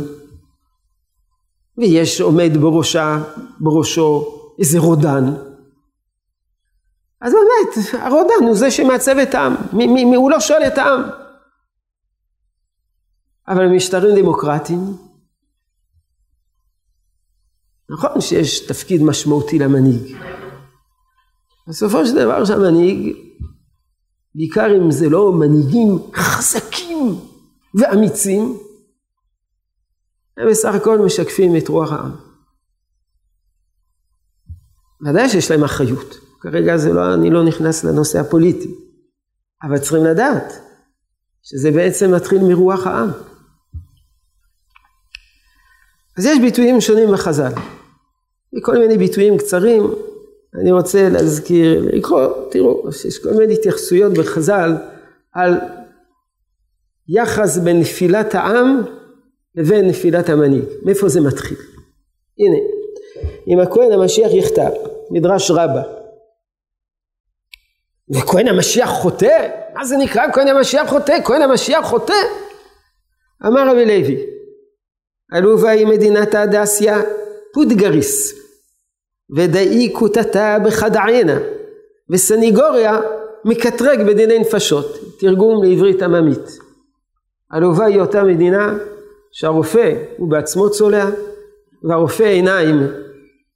ויש 1.77 2.21
עומד 2.21 2.51
בראשה, 2.61 3.23
בראשו 3.59 4.39
איזה 4.59 4.79
רודן. 4.79 5.33
אז 7.21 7.33
באמת, 7.33 8.01
הרודן 8.01 8.45
הוא 8.47 8.55
זה 8.55 8.71
שמעצב 8.71 9.17
את 9.17 9.35
העם, 9.35 9.55
מי, 9.73 9.87
מי, 9.87 10.05
מי, 10.05 10.15
הוא 10.15 10.31
לא 10.31 10.39
שואל 10.39 10.63
את 10.67 10.77
העם. 10.77 11.01
אבל 13.47 13.67
במשטרים 13.67 14.15
דמוקרטיים, 14.15 14.79
נכון 17.89 18.21
שיש 18.21 18.67
תפקיד 18.67 19.01
משמעותי 19.03 19.59
למנהיג. 19.59 20.17
בסופו 21.67 22.05
של 22.05 22.15
דבר 22.15 22.45
שהמנהיג 22.45 23.17
בעיקר 24.35 24.77
אם 24.77 24.91
זה 24.91 25.09
לא 25.09 25.31
מנהיגים 25.31 26.11
חזקים 26.15 27.19
ואמיצים, 27.79 28.57
הם 30.37 30.49
בסך 30.49 30.75
הכל 30.75 30.99
משקפים 30.99 31.57
את 31.57 31.67
רוח 31.67 31.91
העם. 31.91 32.11
ודאי 35.05 35.29
שיש 35.29 35.51
להם 35.51 35.63
אחריות. 35.63 36.26
כרגע 36.41 36.77
זה 36.77 36.93
לא, 36.93 37.13
אני 37.13 37.29
לא 37.29 37.45
נכנס 37.45 37.83
לנושא 37.83 38.19
הפוליטי. 38.19 38.75
אבל 39.63 39.77
צריכים 39.77 40.03
לדעת 40.03 40.53
שזה 41.43 41.71
בעצם 41.71 42.11
מתחיל 42.15 42.43
מרוח 42.43 42.87
העם. 42.87 43.09
אז 46.17 46.25
יש 46.25 46.39
ביטויים 46.39 46.81
שונים 46.81 47.11
בחז"ל. 47.11 47.51
כל 48.61 48.77
מיני 48.77 48.97
ביטויים 48.97 49.37
קצרים, 49.37 49.83
אני 50.61 50.71
רוצה 50.71 51.09
להזכיר, 51.09 51.85
לקרוא, 51.93 52.27
תראו, 52.51 52.89
יש 53.07 53.23
כל 53.23 53.33
מיני 53.37 53.53
התייחסויות 53.53 54.13
בחז"ל 54.13 54.71
על 55.33 55.53
יחס 57.09 57.57
בין 57.57 57.79
נפילת 57.79 58.35
העם 58.35 58.81
לבין 59.55 59.87
נפילת 59.87 60.29
המנהיג. 60.29 60.63
מאיפה 60.83 61.09
זה 61.09 61.21
מתחיל? 61.21 61.57
הנה, 62.39 62.57
אם 63.47 63.59
הכהן 63.59 63.91
המשיח 63.91 64.31
יכתב, 64.33 64.71
מדרש 65.11 65.51
רבה, 65.51 65.83
וכהן 68.15 68.47
המשיח 68.47 68.89
חוטא? 68.89 69.47
מה 69.73 69.85
זה 69.85 69.97
נקרא 69.97 70.31
כהן 70.33 70.47
המשיח 70.47 70.89
חוטא? 70.89 71.17
כהן 71.23 71.41
המשיח 71.41 71.85
חוטא? 71.85 72.13
אמר 73.45 73.69
רבי 73.71 73.85
לוי, 73.85 74.25
עלובה 75.31 75.69
היא 75.69 75.87
מדינת 75.87 76.35
הדסיה 76.35 76.97
פודגריס, 77.53 78.33
ודאי 79.35 79.93
כותתה 79.93 80.57
בחדענה, 80.65 81.39
וסניגוריה 82.09 82.99
מקטרג 83.45 84.01
בדיני 84.07 84.39
נפשות, 84.39 84.97
תרגום 85.19 85.63
לעברית 85.63 86.01
עממית. 86.01 86.59
עלובה 87.49 87.85
היא 87.85 87.99
אותה 87.99 88.23
מדינה 88.23 88.77
שהרופא 89.31 89.93
הוא 90.17 90.31
בעצמו 90.31 90.69
צולע, 90.69 91.05
והרופא 91.83 92.23
עיניים 92.23 92.87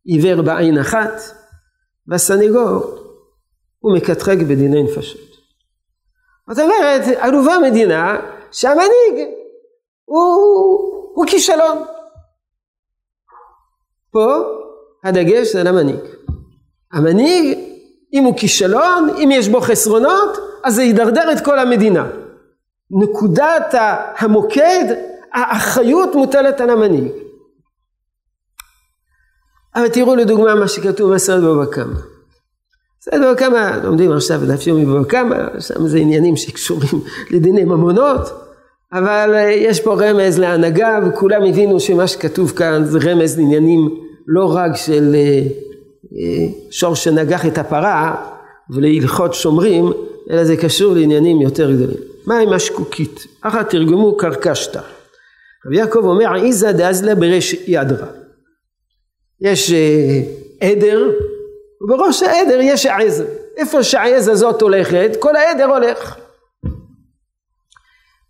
עיוור 0.05 0.41
בעין 0.41 0.77
אחת, 0.77 1.21
והסניגור 2.07 3.00
הוא 3.81 3.97
מקטרג 3.97 4.43
בדיני 4.43 4.83
נפשות. 4.83 5.31
זאת 6.49 6.59
אומרת, 6.59 7.01
עלובה 7.17 7.53
מדינה 7.69 8.19
שהמנהיג 8.51 9.27
הוא, 10.05 10.25
הוא 11.15 11.25
כישלון. 11.27 11.77
פה 14.11 14.43
הדגש 15.03 15.53
זה 15.53 15.61
על 15.61 15.67
המנהיג. 15.67 15.99
המנהיג, 16.93 17.57
אם 18.13 18.23
הוא 18.23 18.37
כישלון, 18.37 19.09
אם 19.23 19.29
יש 19.31 19.47
בו 19.47 19.61
חסרונות, 19.61 20.37
אז 20.63 20.75
זה 20.75 20.83
ידרדר 20.83 21.31
את 21.31 21.45
כל 21.45 21.59
המדינה. 21.59 22.09
נקודת 22.91 23.75
המוקד, 24.17 24.85
האחריות 25.33 26.15
מוטלת 26.15 26.61
על 26.61 26.69
המנהיג. 26.69 27.11
אבל 29.75 29.89
תראו 29.89 30.15
לדוגמה 30.15 30.55
מה 30.55 30.67
שכתוב 30.67 31.13
בסרט 31.13 31.43
בבא 31.43 31.65
קמא. 31.65 32.10
בסדר, 33.03 33.33
קמא, 33.35 33.71
לומדים 33.83 34.11
עכשיו 34.11 34.41
דף 34.47 34.67
יומי 34.67 34.85
בבא 34.85 35.59
שם 35.59 35.87
זה 35.87 35.97
עניינים 35.97 36.35
שקשורים 36.35 37.01
לדיני 37.31 37.63
ממונות, 37.63 38.21
אבל 38.93 39.31
אה, 39.35 39.51
יש 39.51 39.79
פה 39.79 39.93
רמז 39.93 40.39
להנהגה 40.39 40.99
וכולם 41.07 41.43
הבינו 41.43 41.79
שמה 41.79 42.07
שכתוב 42.07 42.51
כאן 42.51 42.85
זה 42.85 42.99
רמז 43.03 43.39
לעניינים 43.39 43.89
לא 44.27 44.55
רק 44.55 44.75
של 44.75 45.15
אה, 45.15 45.41
אה, 46.17 46.47
שור 46.71 46.95
שנגח 46.95 47.45
את 47.45 47.57
הפרה 47.57 48.15
ולהלכות 48.69 49.33
שומרים, 49.33 49.91
אלא 50.29 50.43
זה 50.43 50.57
קשור 50.57 50.95
לעניינים 50.95 51.41
יותר 51.41 51.71
גדולים. 51.71 51.97
מה 52.25 52.39
עם 52.39 52.53
השקוקית? 52.53 53.25
אחת 53.41 53.69
תרגמו 53.69 54.17
קרקשתא. 54.17 54.81
רבי 55.65 55.77
יעקב 55.77 56.05
אומר 56.05 56.35
איזה 56.35 56.71
דאזלה 56.71 57.15
ברש 57.15 57.55
ידרא. 57.67 58.07
יש 59.41 59.73
עדר 60.61 61.11
ובראש 61.83 62.23
העדר 62.23 62.59
יש 62.61 62.85
העז. 62.85 63.23
איפה 63.57 63.83
שהעז 63.83 64.27
הזאת 64.27 64.61
הולכת, 64.61 65.11
כל 65.19 65.35
העדר 65.35 65.65
הולך. 65.65 66.15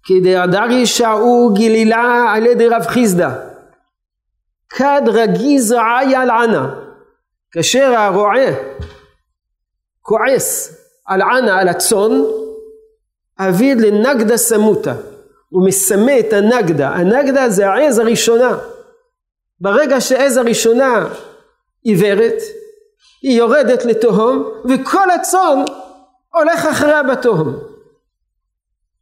כדרדרי 0.03 0.85
שעו 0.85 1.53
גלילה 1.53 2.33
על 2.35 2.45
ידי 2.45 2.67
רב 2.67 2.83
חיסדא. 2.87 3.29
כד 4.69 5.01
רגיז 5.07 5.71
רעי 5.71 6.15
על 6.15 6.29
ענה. 6.29 6.75
כאשר 7.51 7.93
הרועה 7.97 8.53
כועס 10.01 10.77
על 11.05 11.21
ענה, 11.21 11.59
על 11.59 11.67
הצאן, 11.67 12.11
אביד 13.39 13.81
לנגדה 13.81 14.37
סמוטה. 14.37 14.95
הוא 15.49 15.67
מסמא 15.67 16.19
את 16.19 16.33
הנגדה. 16.33 16.89
הנגדה 16.89 17.49
זה 17.49 17.69
העז 17.69 17.99
הראשונה. 17.99 18.57
ברגע 19.59 20.01
שהעז 20.01 20.37
הראשונה 20.37 21.07
עיוורת, 21.83 22.41
היא 23.21 23.38
יורדת 23.38 23.86
לתהום 23.86 24.49
וכל 24.69 25.10
הצאן 25.10 25.63
הולך 26.34 26.65
אחריה 26.65 27.03
בתהום. 27.03 27.53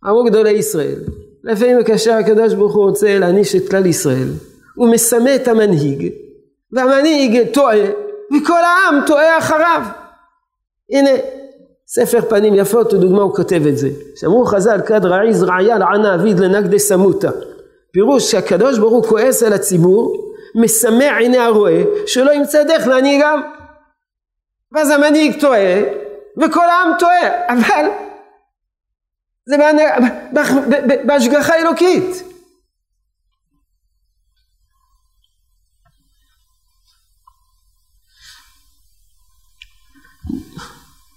אמרו 0.06 0.24
גדולי 0.24 0.52
ישראל, 0.52 1.00
לפעמים 1.44 1.84
כאשר 1.84 2.14
הקדוש 2.14 2.54
ברוך 2.54 2.76
הוא 2.76 2.90
רוצה 2.90 3.20
להעניש 3.20 3.56
את 3.56 3.70
כלל 3.70 3.86
ישראל, 3.86 4.28
הוא 4.76 4.92
מסמא 4.92 5.36
את 5.36 5.48
המנהיג, 5.48 6.14
והמנהיג 6.72 7.54
טועה, 7.54 7.86
וכל 8.36 8.62
העם 8.64 9.02
טועה 9.08 9.38
אחריו. 9.38 9.82
הנה, 10.92 11.10
ספר 11.88 12.22
פנים 12.22 12.56
יפות, 12.56 12.94
ודוגמה 12.94 13.22
הוא 13.22 13.36
כותב 13.36 13.62
את 13.68 13.78
זה. 13.78 13.90
שאמרו 14.16 14.46
חז"ל, 14.46 14.82
כד 14.86 15.06
רעיז 15.06 15.44
רעיה 15.44 15.78
לענה 15.78 16.16
אביד 16.16 16.40
לנגדי 16.40 16.80
סמוטה. 16.80 17.32
פירוש 17.92 18.32
שהקדוש 18.32 18.80
ברוך 18.80 18.94
הוא 18.94 19.04
כועס 19.04 19.44
על 19.44 19.54
הציבור, 19.54 20.34
מסמא 20.56 21.18
עיני 21.18 21.38
הרועה, 21.38 21.82
שלא 22.06 22.32
ימצא 22.32 22.64
דרך 22.64 22.88
להנהיגם. 22.88 23.42
ואז 24.72 24.90
המנהיג 24.90 25.42
טועה, 25.42 25.82
וכל 26.38 26.70
העם 26.70 26.92
טועה, 27.00 27.48
אבל 27.50 27.90
זה 29.46 29.56
בהשגחה 31.06 31.56
אלוקית. 31.56 32.24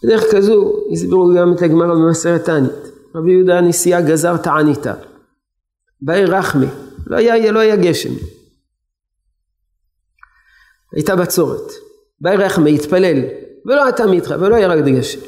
בדרך 0.04 0.22
כזו 0.32 0.72
הסבירו 0.92 1.34
גם 1.36 1.54
את 1.56 1.62
הגמרא 1.62 1.94
במסרת 1.94 2.44
תענית. 2.44 2.92
רבי 3.14 3.32
יהודה 3.32 3.58
הנשיאה 3.58 4.00
גזר 4.00 4.36
תעניתה. 4.36 4.94
באי 6.00 6.24
רחמי, 6.24 6.66
לא 7.06 7.16
היה, 7.16 7.52
לא 7.52 7.60
היה 7.60 7.76
גשם. 7.76 8.10
הייתה 10.92 11.16
בצורת. 11.16 11.91
רחמי, 12.30 12.74
התפלל, 12.74 13.18
ולא 13.66 13.88
אתה 13.88 14.06
מתך, 14.06 14.34
ולא 14.40 14.56
ירד 14.56 14.88
גשם. 14.88 15.20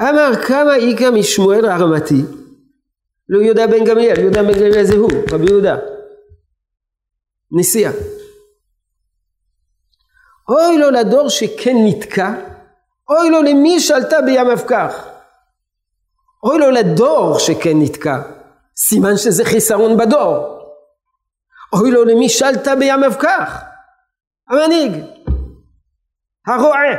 אמר 0.00 0.30
כמה 0.46 0.76
איכא 0.76 1.10
משמואל 1.10 1.64
הרמתי, 1.64 2.22
לא 3.28 3.42
יהודה 3.42 3.66
בן 3.66 3.84
גמליאל, 3.84 4.18
יהודה 4.18 4.42
בן 4.42 4.52
גמליאל 4.52 4.84
זה 4.84 4.94
הוא, 4.94 5.10
רבי 5.32 5.46
יהודה. 5.50 5.76
נשיאה. 7.52 7.92
אוי 10.48 10.78
לו 10.78 10.90
לדור 10.90 11.28
שכן 11.28 11.76
נתקע, 11.86 12.32
אוי 13.08 13.30
לו 13.30 13.42
למי 13.42 13.80
שעלתה 13.80 14.16
בים 14.22 14.46
אבקח. 14.46 15.06
אוי 16.44 16.58
לו 16.58 16.70
לדור 16.70 17.38
שכן 17.38 17.80
נתקע, 17.82 18.22
סימן 18.76 19.16
שזה 19.16 19.44
חיסרון 19.44 19.96
בדור. 19.96 20.58
אוי 21.72 21.90
לו 21.90 22.04
למי 22.04 22.28
שעלתה 22.28 22.76
בים 22.76 23.04
אבקח. 23.04 23.62
המנהיג, 24.48 24.92
הרועה. 26.46 26.96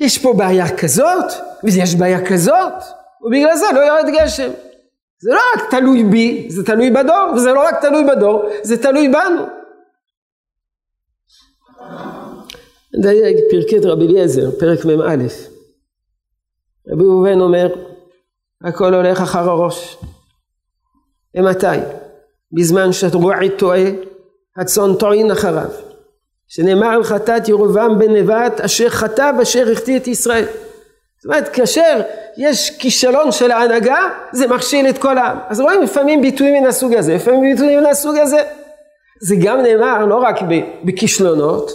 יש 0.00 0.18
פה 0.18 0.34
בעיה 0.36 0.76
כזאת, 0.76 1.32
ויש 1.64 1.94
בעיה 1.94 2.26
כזאת, 2.26 2.72
ובגלל 3.22 3.56
זה 3.56 3.66
לא 3.74 3.80
יורד 3.80 4.06
גשם. 4.18 4.50
זה 5.22 5.30
לא 5.30 5.40
רק 5.54 5.70
תלוי 5.70 6.04
בי, 6.04 6.46
זה 6.50 6.64
תלוי 6.64 6.90
בדור, 6.90 7.32
וזה 7.36 7.52
לא 7.52 7.60
רק 7.68 7.74
תלוי 7.80 8.04
בדור, 8.04 8.50
זה 8.62 8.82
תלוי 8.82 9.08
בנו. 9.08 9.46
דייג 13.02 13.36
פרקי 13.50 13.78
רבי 13.78 14.06
אליעזר, 14.06 14.50
פרק 14.60 14.84
מ"א. 14.84 15.24
רבי 16.88 17.04
ראובן 17.04 17.40
אומר, 17.40 17.74
הכל 18.64 18.94
הולך 18.94 19.20
אחר 19.20 19.50
הראש. 19.50 19.96
ומתי? 21.34 21.66
בזמן 22.52 22.92
שהרועי 22.92 23.50
טועה, 23.58 23.84
הצאן 24.56 24.94
טוען 24.98 25.30
אחריו. 25.30 25.89
שנאמר 26.50 26.86
על 26.86 27.04
חטאת 27.04 27.48
ירובעם 27.48 27.98
בן 27.98 28.16
נבט 28.16 28.60
אשר 28.60 28.88
חטא 28.88 29.30
ואשר 29.38 29.72
החטיא 29.72 29.96
את 29.96 30.06
ישראל. 30.06 30.44
זאת 31.16 31.24
אומרת 31.24 31.48
כאשר 31.48 32.00
יש 32.36 32.78
כישלון 32.78 33.32
של 33.32 33.50
ההנהגה 33.50 33.98
זה 34.32 34.46
מכשיל 34.46 34.88
את 34.88 34.98
כל 34.98 35.18
העם. 35.18 35.38
אז 35.48 35.60
רואים 35.60 35.82
לפעמים 35.82 36.22
ביטויים 36.22 36.62
מן 36.62 36.68
הסוג 36.68 36.94
הזה, 36.94 37.14
לפעמים 37.14 37.40
ביטויים 37.40 37.80
מן 37.80 37.86
הסוג 37.86 38.16
הזה. 38.16 38.42
זה 39.22 39.34
גם 39.44 39.60
נאמר 39.60 40.06
לא 40.06 40.16
רק 40.16 40.36
בכישלונות 40.84 41.70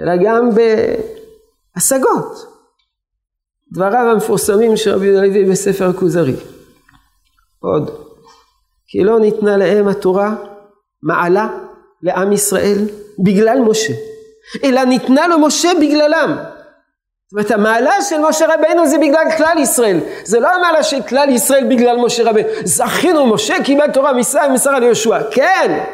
אלא 0.00 0.12
גם 0.24 0.50
בהשגות. 1.74 2.46
דבריו 3.72 4.10
המפורסמים 4.10 4.76
של 4.76 4.90
רבי 4.90 5.12
לוי 5.12 5.44
בספר 5.44 5.88
הכוזרי. 5.88 6.34
עוד. 7.60 7.90
כי 8.86 9.04
לא 9.04 9.20
ניתנה 9.20 9.56
להם 9.56 9.88
התורה 9.88 10.34
מעלה 11.02 11.48
לעם 12.04 12.32
ישראל 12.32 12.78
בגלל 13.18 13.58
משה. 13.58 13.92
אלא 14.64 14.84
ניתנה 14.84 15.28
לו 15.28 15.38
משה 15.38 15.70
בגללם. 15.80 16.36
זאת 16.36 17.32
אומרת 17.32 17.50
המעלה 17.50 18.02
של 18.02 18.18
משה 18.28 18.46
רבנו 18.54 18.86
זה 18.86 18.98
בגלל 18.98 19.24
כלל 19.36 19.58
ישראל, 19.58 20.00
זה 20.24 20.40
לא 20.40 20.48
המעלה 20.48 20.82
של 20.82 21.02
כלל 21.02 21.28
ישראל 21.28 21.66
בגלל 21.70 21.96
משה 21.96 22.30
רבנו, 22.30 22.48
זכינו 22.64 23.26
משה 23.26 23.54
קיבל 23.64 23.90
תורה 23.92 24.12
מישראל 24.12 24.50
ומסרה 24.50 24.78
ליהושע, 24.78 25.18
כן, 25.30 25.84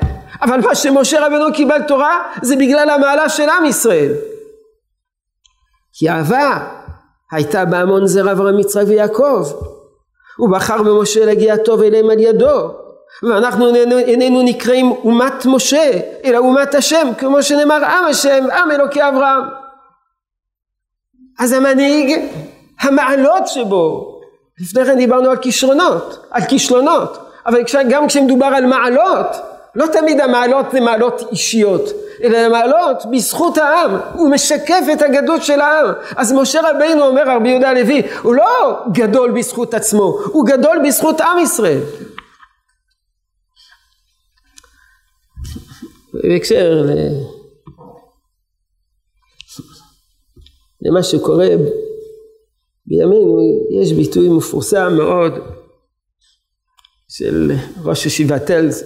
אבל 0.42 0.60
מה 0.60 0.74
שמשה 0.74 1.26
רבנו 1.26 1.52
קיבל 1.54 1.82
תורה 1.88 2.22
זה 2.42 2.56
בגלל 2.56 2.90
המעלה 2.90 3.28
של 3.28 3.48
עם 3.48 3.64
ישראל. 3.64 4.12
כי 5.92 6.10
אהבה 6.10 6.66
הייתה 7.32 7.64
בהמון 7.64 8.06
זרע 8.06 8.32
אברהם 8.32 8.58
יצחק 8.58 8.84
ויעקב, 8.86 9.52
הוא 10.36 10.50
בחר 10.52 10.82
במשה 10.82 11.24
להגיע 11.26 11.56
טוב 11.56 11.82
אליהם 11.82 12.10
על 12.10 12.18
ידו, 12.18 12.70
ואנחנו 13.22 13.74
איננו 13.74 14.42
נקראים 14.42 14.90
אומת 14.90 15.46
משה, 15.46 15.90
אלא 16.24 16.38
אומת 16.38 16.74
השם, 16.74 17.08
כמו 17.18 17.42
שנאמר 17.42 17.84
עם 17.84 18.04
השם, 18.04 18.44
עם 18.50 18.70
אלוקי 18.70 19.08
אברהם. 19.08 19.42
אז 21.38 21.52
המנהיג, 21.52 22.20
המעלות 22.80 23.48
שבו, 23.48 24.20
לפני 24.60 24.84
כן 24.84 24.96
דיברנו 24.96 25.30
על 25.30 25.36
כישרונות, 25.36 26.26
על 26.30 26.42
כישלונות, 26.42 27.18
אבל 27.46 27.62
גם 27.88 28.06
כשמדובר 28.06 28.46
על 28.46 28.66
מעלות, 28.66 29.26
לא 29.74 29.86
תמיד 29.86 30.20
המעלות 30.20 30.66
זה 30.72 30.80
מעלות 30.80 31.22
אישיות, 31.32 31.90
אלא 32.22 32.38
המעלות 32.38 33.06
בזכות 33.10 33.58
העם, 33.58 33.96
הוא 34.14 34.30
משקף 34.30 34.84
את 34.92 35.02
הגדות 35.02 35.42
של 35.42 35.60
העם. 35.60 35.92
אז 36.16 36.32
משה 36.32 36.60
רבינו 36.70 37.06
אומר 37.06 37.22
רבי 37.26 37.48
יהודה 37.48 37.70
הלוי, 37.70 38.02
הוא 38.22 38.34
לא 38.34 38.78
גדול 38.92 39.30
בזכות 39.30 39.74
עצמו, 39.74 40.18
הוא 40.32 40.46
גדול 40.46 40.78
בזכות 40.84 41.20
עם 41.20 41.38
ישראל. 41.38 41.80
בהקשר 46.14 46.86
למה 50.82 51.02
שקורה 51.02 51.48
בימינו, 52.86 53.38
יש 53.80 53.92
ביטוי 53.92 54.28
מפורסם 54.28 54.92
מאוד 54.96 55.32
של 57.08 57.52
ראש 57.84 58.06
ישיבת 58.06 58.46
טלז 58.46 58.84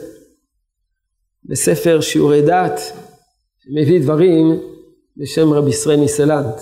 בספר 1.45 2.01
שיעורי 2.01 2.43
דת, 2.43 2.81
שמביא 3.59 4.03
דברים 4.03 4.61
בשם 5.17 5.53
רבי 5.53 5.71
ישראל 5.71 6.01
מסלנט. 6.01 6.61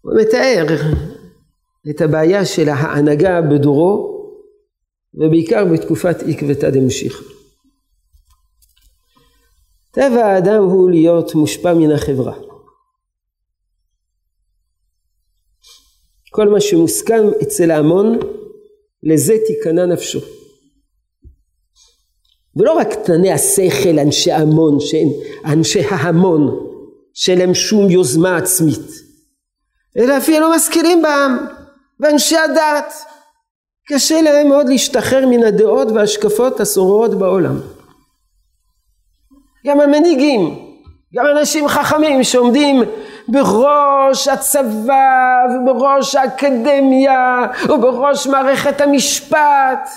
הוא 0.00 0.12
מתאר 0.20 0.66
את 1.90 2.00
הבעיה 2.00 2.44
של 2.44 2.68
ההנהגה 2.68 3.40
בדורו 3.42 4.12
ובעיקר 5.14 5.64
בתקופת 5.64 6.16
עקבתא 6.28 6.70
דמשיחא. 6.70 7.41
טבע 9.94 10.26
האדם 10.26 10.62
הוא 10.62 10.90
להיות 10.90 11.34
מושפע 11.34 11.74
מן 11.74 11.90
החברה. 11.90 12.34
כל 16.30 16.48
מה 16.48 16.60
שמוסכם 16.60 17.24
אצל 17.42 17.70
ההמון, 17.70 18.18
לזה 19.02 19.34
תיכנע 19.46 19.86
נפשו. 19.86 20.20
ולא 22.56 22.72
רק 22.72 22.88
תנאי 23.04 23.32
השכל, 23.32 23.98
אנשי 23.98 24.32
המון, 24.32 24.80
שהם 24.80 25.08
אנשי 25.44 25.80
ההמון, 25.80 26.68
שאין 27.14 27.38
להם 27.38 27.54
שום 27.54 27.90
יוזמה 27.90 28.36
עצמית, 28.36 28.90
אלא 29.98 30.18
אפילו 30.18 30.50
משכילים 30.50 31.02
בעם, 31.02 31.46
ואנשי 32.00 32.36
הדת. 32.36 32.92
קשה 33.88 34.22
להם 34.22 34.48
מאוד 34.48 34.68
להשתחרר 34.68 35.26
מן 35.26 35.44
הדעות 35.44 35.88
וההשקפות 35.94 36.60
השוררות 36.60 37.14
בעולם. 37.14 37.60
גם 39.66 39.80
המנהיגים, 39.80 40.58
גם 41.14 41.24
אנשים 41.38 41.68
חכמים 41.68 42.24
שעומדים 42.24 42.82
בראש 43.28 44.28
הצבא 44.28 45.38
ובראש 45.54 46.14
האקדמיה 46.14 47.46
ובראש 47.68 48.26
מערכת 48.26 48.80
המשפט. 48.80 49.88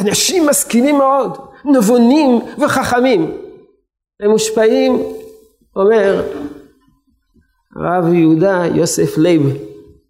אנשים 0.00 0.46
משכילים 0.46 0.98
מאוד, 0.98 1.38
נבונים 1.64 2.40
וחכמים. 2.58 3.30
הם 4.20 4.30
מושפעים, 4.30 5.02
אומר 5.76 6.22
הרב 7.76 8.12
יהודה 8.12 8.62
יוסף 8.74 9.18
לייב 9.18 9.42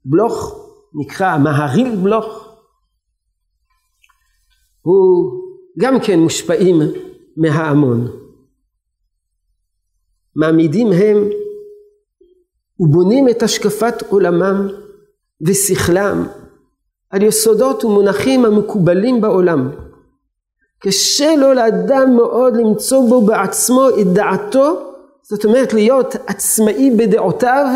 בלוך, 0.04 0.54
נקרא 0.94 1.38
מהריל 1.38 1.96
בלוך. 1.96 2.48
הוא 4.82 5.32
גם 5.78 6.00
כן 6.00 6.20
מושפעים 6.20 6.76
מההמון. 7.36 8.25
מעמידים 10.36 10.92
הם 10.92 11.28
ובונים 12.80 13.28
את 13.28 13.42
השקפת 13.42 14.02
עולמם 14.08 14.68
ושכלם 15.46 16.26
על 17.10 17.22
יסודות 17.22 17.84
ומונחים 17.84 18.44
המקובלים 18.44 19.20
בעולם. 19.20 19.70
קשה 20.78 21.36
לו 21.36 21.52
לאדם 21.52 22.16
מאוד 22.16 22.56
למצוא 22.56 23.08
בו 23.08 23.20
בעצמו 23.20 23.88
את 24.00 24.06
דעתו, 24.06 24.92
זאת 25.22 25.44
אומרת 25.44 25.72
להיות 25.72 26.14
עצמאי 26.26 26.90
בדעותיו 26.90 27.66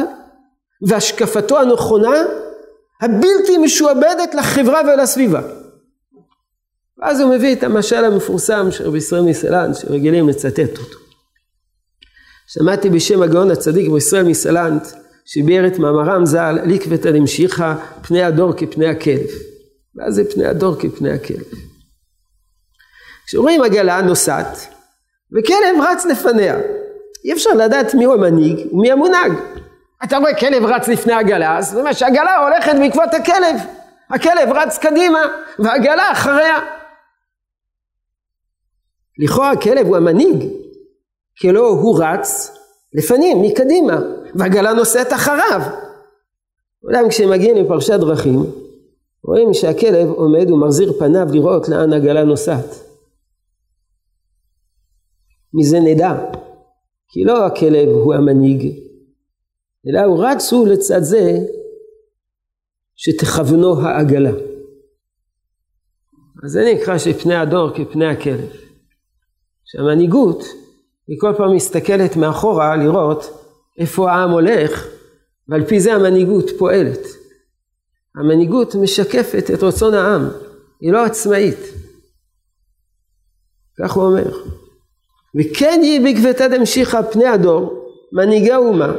והשקפתו 0.88 1.58
הנכונה 1.58 2.22
הבלתי 3.00 3.58
משועבדת 3.58 4.34
לחברה 4.34 4.80
ולסביבה. 4.80 5.40
ואז 6.98 7.20
הוא 7.20 7.34
מביא 7.34 7.52
את 7.52 7.62
המשל 7.62 8.04
המפורסם 8.04 8.70
של 8.70 8.84
רבי 8.86 8.98
ישראל 8.98 9.22
מסלן 9.22 9.74
שרגילים 9.74 10.28
לצטט 10.28 10.78
אותו. 10.78 11.09
שמעתי 12.52 12.90
בשם 12.90 13.22
הגאון 13.22 13.50
הצדיק 13.50 13.88
בישראל 13.88 14.24
מסלנט 14.24 14.86
שביאר 15.24 15.66
את 15.66 15.78
מאמרם 15.78 16.26
ז"ל 16.26 16.58
ליקבתא 16.64 17.10
דמשיחא 17.10 17.74
פני 18.02 18.22
הדור 18.22 18.52
כפני 18.56 18.86
הכלב. 18.86 19.26
מה 19.94 20.10
זה 20.10 20.30
פני 20.30 20.46
הדור 20.46 20.76
כפני 20.78 21.12
הכלב? 21.12 21.42
כשרואים 23.26 23.62
עגלה 23.62 24.00
נוסעת 24.00 24.58
וכלב 25.32 25.82
רץ 25.82 26.06
לפניה 26.06 26.58
אי 27.24 27.32
אפשר 27.32 27.50
לדעת 27.50 27.94
מי 27.94 28.04
הוא 28.04 28.14
המנהיג 28.14 28.72
ומי 28.72 28.92
המונהג. 28.92 29.32
אתה 30.04 30.16
רואה 30.16 30.34
כלב 30.34 30.64
רץ 30.64 30.88
לפני 30.88 31.12
עגלה 31.12 31.62
זאת 31.62 31.80
אומרת 31.80 31.96
שהעגלה 31.96 32.36
הולכת 32.36 32.72
בעקבות 32.80 33.14
הכלב 33.14 33.56
הכלב 34.10 34.52
רץ 34.54 34.78
קדימה 34.78 35.20
והעגלה 35.58 36.12
אחריה. 36.12 36.58
לכאורה 39.18 39.50
הכלב 39.50 39.86
הוא 39.86 39.96
המנהיג 39.96 40.50
כי 41.40 41.52
לא 41.52 41.68
הוא 41.68 42.02
רץ 42.04 42.56
לפנים, 42.92 43.42
מקדימה, 43.42 43.98
והגלה 44.34 44.72
נושאת 44.72 45.12
אחריו. 45.12 45.60
אולם 46.84 47.08
כשמגיעים 47.08 47.56
לפרשת 47.56 48.00
דרכים, 48.00 48.38
רואים 49.24 49.54
שהכלב 49.54 50.08
עומד 50.08 50.50
ומחזיר 50.50 50.92
פניו 50.92 51.26
לראות 51.32 51.68
לאן 51.68 51.92
הגלה 51.92 52.24
נוסעת. 52.24 52.74
מזה 55.54 55.80
נדע, 55.80 56.12
כי 57.08 57.24
לא 57.24 57.46
הכלב 57.46 57.88
הוא 57.88 58.14
המנהיג, 58.14 58.80
אלא 59.88 60.00
הוא 60.00 60.24
רץ 60.24 60.52
הוא 60.52 60.68
לצד 60.68 61.02
זה 61.02 61.38
שתכוונו 62.96 63.80
העגלה. 63.80 64.32
אז 66.44 66.50
זה 66.50 66.72
נקרא 66.74 66.98
שפני 66.98 67.34
הדור 67.34 67.70
כפני 67.74 68.06
הכלב. 68.06 68.50
שהמנהיגות 69.64 70.42
היא 71.10 71.18
כל 71.20 71.32
פעם 71.36 71.54
מסתכלת 71.54 72.16
מאחורה 72.16 72.76
לראות 72.76 73.44
איפה 73.78 74.10
העם 74.10 74.30
הולך, 74.30 74.86
ועל 75.48 75.64
פי 75.64 75.80
זה 75.80 75.94
המנהיגות 75.94 76.50
פועלת. 76.58 77.00
המנהיגות 78.16 78.74
משקפת 78.74 79.50
את 79.54 79.62
רצון 79.62 79.94
העם, 79.94 80.28
היא 80.80 80.92
לא 80.92 81.04
עצמאית. 81.04 81.58
כך 83.78 83.92
הוא 83.92 84.04
אומר. 84.04 84.30
וכן 85.38 85.80
יהי 85.82 86.00
בגבתא 86.00 86.48
דמשיחא 86.48 87.02
פני 87.02 87.26
הדור, 87.26 87.86
מנהיגי 88.12 88.52
האומה, 88.52 88.92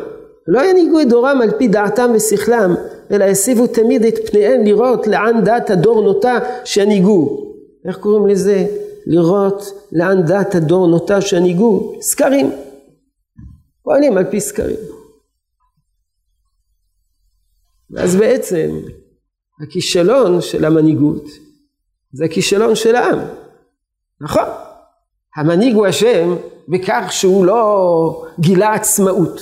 לא 0.47 0.61
ינהיגו 0.65 0.99
את 1.01 1.09
דורם 1.09 1.39
על 1.41 1.51
פי 1.57 1.67
דעתם 1.67 2.11
ושכלם, 2.15 2.75
אלא 3.11 3.25
יסיבו 3.25 3.67
תמיד 3.67 4.05
את 4.05 4.29
פניהם 4.31 4.63
לראות 4.63 5.07
לאן 5.07 5.43
דעת 5.43 5.69
הדור 5.69 6.01
נוטה 6.01 6.39
שינהיגו. 6.65 7.47
איך 7.85 7.97
קוראים 7.97 8.27
לזה? 8.27 8.65
לראות 9.05 9.61
לאן 9.91 10.25
דעת 10.25 10.55
הדור 10.55 10.87
נוטה 10.87 11.21
שהניגו 11.21 11.95
סקרים. 12.01 12.51
פועלים 13.83 14.17
על 14.17 14.31
פי 14.31 14.41
סקרים. 14.41 14.79
ואז 17.89 18.15
בעצם 18.15 18.69
הכישלון 19.63 20.41
של 20.41 20.65
המנהיגות 20.65 21.25
זה 22.11 22.25
הכישלון 22.25 22.75
של 22.75 22.95
העם. 22.95 23.19
נכון, 24.21 24.47
המנהיג 25.35 25.75
הוא 25.75 25.89
אשם 25.89 26.35
בכך 26.67 27.07
שהוא 27.09 27.45
לא 27.45 28.25
גילה 28.39 28.73
עצמאות, 28.73 29.41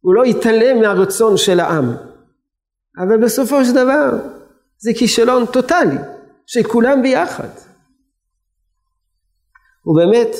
הוא 0.00 0.14
לא 0.14 0.24
התעלם 0.24 0.80
מהרצון 0.80 1.36
של 1.36 1.60
העם. 1.60 1.94
אבל 2.98 3.24
בסופו 3.24 3.64
של 3.64 3.72
דבר 3.72 4.10
זה 4.78 4.90
כישלון 4.98 5.46
טוטאלי 5.46 5.96
של 6.46 6.62
כולם 6.62 7.02
ביחד. 7.02 7.48
ובאמת, 9.90 10.36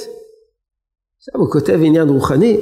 עכשיו 1.19 1.41
הוא 1.41 1.51
כותב 1.51 1.79
עניין 1.83 2.09
רוחני, 2.09 2.61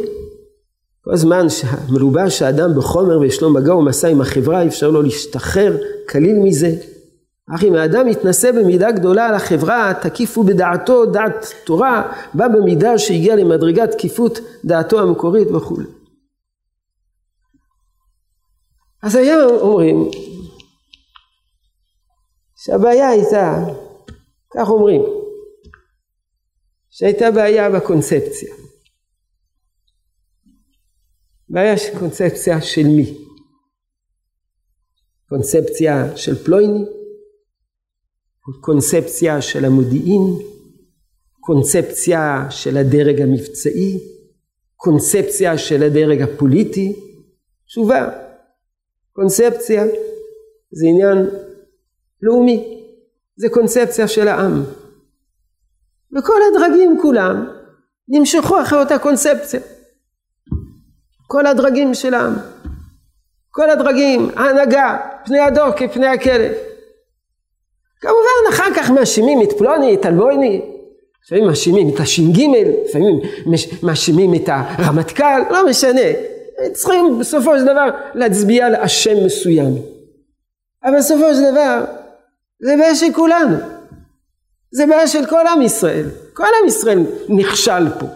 כל 1.05 1.13
הזמן 1.13 1.47
שמלובש 1.49 2.43
האדם 2.43 2.75
בחומר 2.77 3.21
ויש 3.21 3.43
לו 3.43 3.51
מגע 3.51 3.75
ומסע 3.75 4.09
עם 4.09 4.21
החברה, 4.21 4.63
אי 4.63 4.69
אפשר 4.69 4.91
לו 4.91 5.03
להשתחרר 5.03 5.77
כליל 6.09 6.39
מזה. 6.39 6.71
אך 7.55 7.65
אם 7.65 7.75
האדם 7.75 8.09
יתנשא 8.09 8.53
במידה 8.53 8.91
גדולה 8.91 9.27
על 9.27 9.35
החברה, 9.35 9.93
תקיפו 10.03 10.43
בדעתו 10.43 11.07
דעת 11.07 11.55
תורה, 11.65 12.13
בא 12.35 12.49
במידה 12.49 12.99
שהגיע 12.99 13.37
למדרגת 13.37 13.91
תקיפות 13.91 14.39
דעתו 14.65 15.01
המקורית 15.01 15.49
וכולי. 15.51 15.87
אז 19.03 19.15
היום 19.15 19.53
אומרים 19.61 20.11
שהבעיה 22.57 23.09
הייתה, 23.09 23.65
כך 24.55 24.71
אומרים, 24.71 25.03
שהייתה 26.99 27.31
בעיה 27.31 27.71
בקונספציה. 27.71 28.55
בעיה 31.49 31.79
של 31.79 31.99
קונספציה 31.99 32.61
של 32.61 32.87
מי? 32.87 33.19
קונספציה 35.29 36.17
של 36.17 36.45
פלויני? 36.45 36.85
קונספציה 38.61 39.43
של 39.43 39.65
המודיעין? 39.65 40.23
קונספציה 41.41 42.47
של 42.51 42.77
הדרג 42.77 43.21
המבצעי? 43.21 43.99
קונספציה 44.77 45.59
של 45.59 45.83
הדרג 45.83 46.23
הפוליטי? 46.23 46.93
תשובה, 47.67 48.09
קונספציה 49.13 49.85
זה 50.71 50.87
עניין 50.87 51.31
לאומי, 52.23 52.85
זה 53.37 53.49
קונספציה 53.49 54.09
של 54.09 54.29
העם. 54.29 54.88
וכל 56.17 56.41
הדרגים 56.51 56.99
כולם 57.03 57.47
נמשכו 58.09 58.63
אחרי 58.63 58.79
אותה 58.79 58.99
קונספציה. 58.99 59.61
כל 61.27 61.47
הדרגים 61.47 61.95
של 61.95 62.15
העם. 62.15 62.35
כל 63.51 63.71
הדרגים, 63.71 64.31
ההנהגה, 64.37 64.97
פני 65.25 65.41
הדור 65.41 65.71
כפני 65.71 66.07
הכלב. 66.07 66.53
כמובן 68.01 68.51
אחר 68.51 68.75
כך 68.77 68.91
מאשימים 68.91 69.43
את 69.43 69.53
פלוני, 69.59 69.95
את 69.95 70.07
אלבויני, 70.07 70.63
לפעמים 71.25 71.47
מאשימים 71.47 71.95
את 71.95 72.01
הש"ג, 72.01 72.41
לפעמים 72.89 73.21
מאשימים 73.83 74.35
את 74.35 74.49
הרמטכ"ל, 74.49 75.41
לא 75.51 75.67
משנה. 75.67 76.01
צריכים 76.73 77.19
בסופו 77.19 77.59
של 77.59 77.65
דבר 77.65 77.91
להצביע 78.15 78.67
על 78.67 78.75
אשם 78.75 79.25
מסוים. 79.27 79.75
אבל 80.85 80.99
בסופו 80.99 81.35
של 81.35 81.51
דבר 81.53 81.85
זה 82.63 82.77
בעיה 82.79 82.95
של 82.95 83.13
כולנו. 83.15 83.57
זה 84.73 84.87
בעיה 84.87 85.09
של 85.09 85.27
כל 85.31 85.47
עם 85.47 85.63
ישראל. 85.63 86.07
כל 86.33 86.49
עם 86.63 86.69
ישראל 86.69 86.99
נכשל 87.29 87.99
פה. 88.01 88.07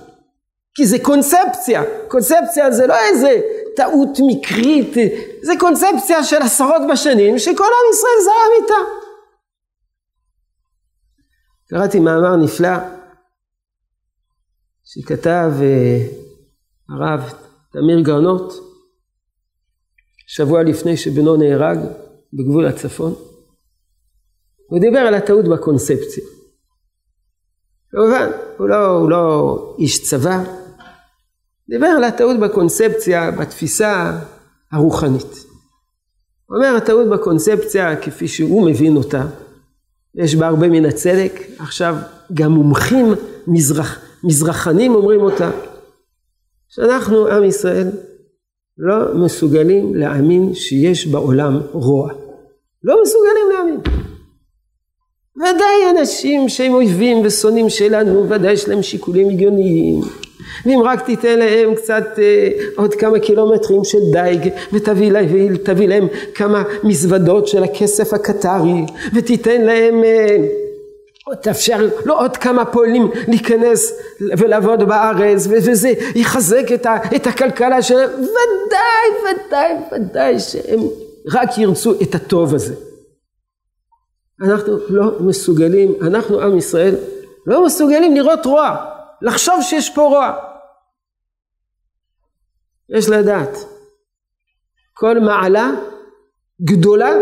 כי 0.75 0.87
זה 0.87 0.97
קונספציה. 1.03 1.83
קונספציה 2.09 2.71
זה 2.71 2.87
לא 2.87 2.95
איזה 2.99 3.41
טעות 3.77 4.19
מקרית, 4.27 4.95
זה 5.43 5.53
קונספציה 5.61 6.25
של 6.25 6.43
עשרות 6.43 6.83
בשנים 6.93 7.39
שכל 7.39 7.65
עם 7.65 7.91
ישראל 7.93 8.25
זרם 8.25 8.63
איתה. 8.63 9.03
קראתי 11.69 12.01
מאמר 12.01 12.37
נפלא 12.37 12.77
שכתב 14.85 15.53
אה, 15.61 16.07
הרב 16.89 17.33
תמיר 17.73 18.01
גרנות 18.01 18.53
שבוע 20.27 20.63
לפני 20.63 20.97
שבנו 20.97 21.37
נהרג 21.37 21.79
בגבול 22.33 22.67
הצפון. 22.67 23.15
הוא 24.69 24.81
דיבר 24.81 24.99
על 24.99 25.15
הטעות 25.15 25.45
בקונספציה. 25.49 26.25
כמובן, 27.93 28.31
הוא 28.57 28.69
לא, 28.69 28.87
הוא 28.87 29.11
לא 29.11 29.77
איש 29.79 30.03
צבא, 30.03 30.45
דיבר 31.69 31.87
על 31.87 32.05
הטעות 32.05 32.41
בקונספציה, 32.41 33.31
בתפיסה 33.31 34.19
הרוחנית. 34.73 35.45
הוא 36.47 36.57
אומר 36.57 36.77
הטעות 36.77 37.09
בקונספציה 37.09 37.97
כפי 37.97 38.29
שהוא 38.29 38.67
מבין 38.71 38.97
אותה, 38.97 39.27
יש 40.15 40.35
בה 40.35 40.47
הרבה 40.47 40.69
מן 40.69 40.85
הצדק, 40.85 41.33
עכשיו 41.59 41.97
גם 42.35 42.53
מומחים 42.53 43.07
מזרח, 43.47 43.99
מזרחנים 44.25 44.95
אומרים 44.95 45.21
אותה, 45.21 45.51
שאנחנו 46.69 47.27
עם 47.27 47.45
ישראל 47.45 47.89
לא 48.79 49.15
מסוגלים 49.15 49.95
להאמין 49.95 50.55
שיש 50.55 51.07
בעולם 51.07 51.61
רוע. 51.73 52.13
לא 52.85 53.03
מסוגלים 53.03 53.51
להאמין. 53.55 53.81
ודאי 55.37 55.91
אנשים 55.91 56.49
שהם 56.49 56.75
אויבים 56.75 57.21
ושונאים 57.25 57.69
שלנו, 57.69 58.31
ודאי 58.31 58.53
יש 58.53 58.69
להם 58.69 58.83
שיקולים 58.83 59.29
הגיוניים. 59.29 60.01
ואם 60.67 60.81
רק 60.85 61.07
תיתן 61.07 61.39
להם 61.39 61.75
קצת 61.75 62.05
אה, 62.19 62.49
עוד 62.77 62.95
כמה 62.95 63.19
קילומטרים 63.19 63.85
של 63.85 63.99
דייג 64.13 64.49
ותביא 64.73 65.13
תביא 65.63 65.89
להם 65.89 66.09
כמה 66.35 66.63
מזוודות 66.83 67.49
של 67.49 67.65
הכסף 67.65 68.13
הקטרי 68.13 68.87
ותיתן 69.15 69.61
להם 69.61 70.05
אה, 70.05 70.37
תאפשר 71.43 71.89
לו 72.05 72.15
עוד 72.15 72.37
כמה 72.37 72.65
פועלים 72.65 73.11
להיכנס 73.29 73.93
ולעבוד 74.21 74.83
בארץ 74.83 75.47
וזה 75.51 75.93
יחזק 76.15 76.73
את, 76.75 76.87
ה, 76.87 76.97
את 77.17 77.27
הכלכלה 77.27 77.83
שלהם 77.83 78.11
ודאי 78.11 79.35
ודאי 79.47 79.73
ודאי 79.93 80.41
שהם 80.41 80.81
רק 81.33 81.59
ירצו 81.59 81.93
את 82.03 82.15
הטוב 82.15 82.55
הזה 82.55 82.92
אנחנו 84.43 84.79
לא 84.89 85.21
מסוגלים 85.21 85.95
אנחנו 86.03 86.41
עם 86.41 86.59
ישראל 86.59 86.95
לא 87.47 87.67
מסוגלים 87.67 88.15
לראות 88.15 88.47
רוע 88.47 88.77
לחשוב 89.23 89.55
שיש 89.63 89.95
פה 89.95 90.03
רוע 90.03 90.37
יש 92.89 93.09
לדעת 93.09 93.57
כל 94.93 95.19
מעלה 95.21 95.71
גדולה 96.63 97.13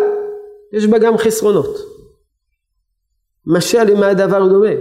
יש 0.73 0.87
בה 0.87 0.99
גם 0.99 1.19
חסרונות 1.19 1.91
משל 3.47 3.85
למה 3.85 4.07
הדבר 4.07 4.49
דומה. 4.49 4.73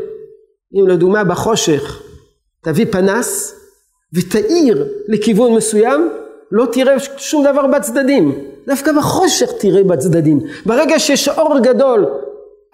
אם 0.74 0.88
לדוגמה 0.88 1.24
בחושך 1.24 2.02
תביא 2.62 2.86
פנס 2.92 3.56
ותאיר 4.14 4.88
לכיוון 5.08 5.56
מסוים, 5.56 6.10
לא 6.52 6.66
תראה 6.72 7.00
שום 7.00 7.44
דבר 7.44 7.68
בצדדים. 7.68 8.46
דווקא 8.68 8.92
בחושך 8.92 9.50
תראה 9.60 9.84
בצדדים. 9.84 10.40
ברגע 10.66 11.00
שיש 11.00 11.30
אור 11.30 11.60
גדול, 11.60 12.06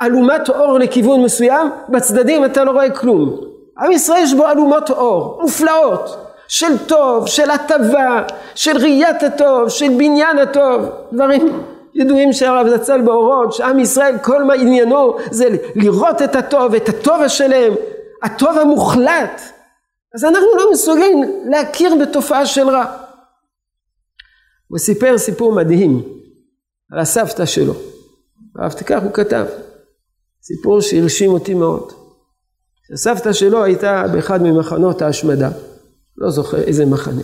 אלומת 0.01 0.49
אור 0.49 0.79
לכיוון 0.79 1.23
מסוים, 1.23 1.69
בצדדים 1.89 2.45
אתה 2.45 2.63
לא 2.63 2.71
רואה 2.71 2.89
כלום. 2.89 3.38
עם 3.79 3.91
ישראל 3.91 4.23
יש 4.23 4.34
בו 4.34 4.47
אלומות 4.47 4.89
אור, 4.89 5.39
מופלאות, 5.41 6.17
של 6.47 6.77
טוב, 6.88 7.27
של 7.27 7.49
הטבה, 7.49 8.23
של 8.55 8.77
ראיית 8.77 9.23
הטוב, 9.23 9.69
של 9.69 9.89
בניין 9.89 10.39
הטוב, 10.39 10.89
דברים 11.13 11.63
ידועים 11.95 12.34
שהרב 12.34 12.67
זצ"ל 12.67 13.01
באורות, 13.01 13.53
שעם 13.53 13.79
ישראל 13.79 14.17
כל 14.17 14.43
מה 14.43 14.53
עניינו 14.53 15.17
זה 15.31 15.47
לראות 15.75 16.21
את 16.21 16.36
הטוב, 16.36 16.75
את 16.75 16.89
הטוב 16.89 17.21
השלם, 17.21 17.73
הטוב 18.23 18.58
המוחלט. 18.58 19.41
אז 20.15 20.23
אנחנו 20.23 20.55
לא 20.58 20.71
מסוגלים 20.71 21.23
להכיר 21.45 21.95
בתופעה 22.01 22.45
של 22.45 22.69
רע. 22.69 22.86
הוא 24.67 24.77
סיפר 24.77 25.17
סיפור 25.17 25.53
מדהים 25.53 26.01
על 26.91 26.99
הסבתא 26.99 27.45
שלו. 27.45 27.73
הרב 28.60 28.71
תיקח 28.71 28.99
הוא 29.03 29.12
כתב, 29.13 29.45
סיפור 30.47 30.81
שהרשים 30.81 31.31
אותי 31.31 31.53
מאוד. 31.53 31.91
הסבתא 32.93 33.34
שלו 33.34 33.63
הייתה 33.63 34.03
באחד 34.13 34.43
ממחנות 34.43 35.01
ההשמדה, 35.01 35.49
לא 36.17 36.29
זוכר 36.29 36.62
איזה 36.62 36.86
מחנה. 36.86 37.21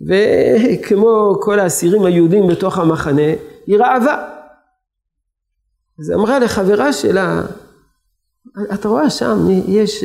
וכמו 0.00 1.34
כל 1.42 1.60
האסירים 1.60 2.04
היהודים 2.04 2.46
בתוך 2.48 2.78
המחנה, 2.78 3.32
היא 3.66 3.76
רעבה. 3.78 4.28
אז 6.00 6.10
אמרה 6.10 6.38
לחברה 6.38 6.92
שלה, 6.92 7.42
אתה 8.74 8.88
רואה 8.88 9.10
שם, 9.10 9.38
יש, 9.68 10.04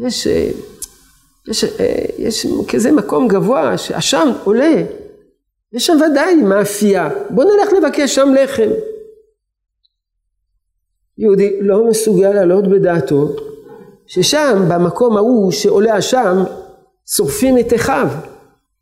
יש, 0.00 0.26
יש, 1.48 1.64
יש 2.18 2.46
כזה 2.68 2.92
מקום 2.92 3.28
גבוה 3.28 3.78
שהשם 3.78 4.28
עולה, 4.44 4.82
יש 5.72 5.86
שם 5.86 5.98
ודאי 6.10 6.34
מאפייה, 6.34 7.08
בוא 7.30 7.44
נלך 7.44 7.72
לבקש 7.72 8.14
שם 8.14 8.28
לחם. 8.42 8.70
יהודי 11.18 11.60
לא 11.60 11.90
מסוגל 11.90 12.28
לעלות 12.32 12.68
בדעתו 12.68 13.28
ששם, 14.06 14.64
במקום 14.68 15.16
ההוא 15.16 15.52
שעולה 15.52 15.94
השם, 15.94 16.36
שורפים 17.16 17.58
את 17.58 17.74
אחיו. 17.74 18.08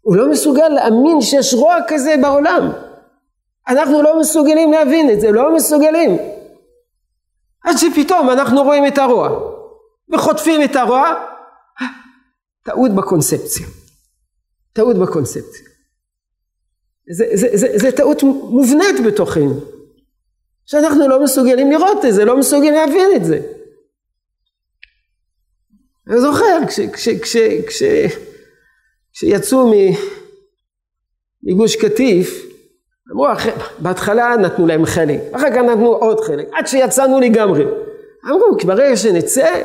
הוא 0.00 0.16
לא 0.16 0.30
מסוגל 0.30 0.68
להאמין 0.68 1.20
שיש 1.20 1.54
רוע 1.54 1.76
כזה 1.88 2.14
בעולם. 2.22 2.72
אנחנו 3.68 4.02
לא 4.02 4.20
מסוגלים 4.20 4.72
להבין 4.72 5.10
את 5.10 5.20
זה, 5.20 5.30
לא 5.30 5.54
מסוגלים. 5.56 6.16
עד 7.64 7.76
שפתאום 7.76 8.30
אנחנו 8.30 8.62
רואים 8.62 8.86
את 8.86 8.98
הרוע 8.98 9.28
וחוטפים 10.12 10.62
את 10.62 10.76
הרוע, 10.76 11.14
טעות 12.64 12.90
בקונספציה. 12.90 13.66
טעות 14.72 14.96
בקונספציה. 14.96 15.66
זה, 17.12 17.24
זה, 17.34 17.48
זה, 17.52 17.66
זה 17.74 17.92
טעות 17.92 18.22
מובנית 18.22 18.96
בתוכנו. 19.06 19.54
שאנחנו 20.70 21.08
לא 21.08 21.22
מסוגלים 21.22 21.70
לראות 21.70 22.04
את 22.04 22.14
זה, 22.14 22.24
לא 22.24 22.36
מסוגלים 22.36 22.74
להבין 22.74 23.10
את 23.16 23.24
זה. 23.24 23.40
אני 26.08 26.20
זוכר 26.20 26.58
כשיצאו 29.12 29.72
מגוש 31.42 31.76
קטיף, 31.76 32.46
אמרו, 33.12 33.26
בהתחלה 33.78 34.36
נתנו 34.36 34.66
להם 34.66 34.86
חלק, 34.86 35.20
אחר 35.32 35.50
כך 35.50 35.56
נתנו 35.56 35.94
עוד 35.94 36.20
חלק, 36.20 36.48
עד 36.52 36.66
שיצאנו 36.66 37.20
לגמרי. 37.20 37.64
אמרו, 38.30 38.56
ברגע 38.64 38.96
שנצא, 38.96 39.62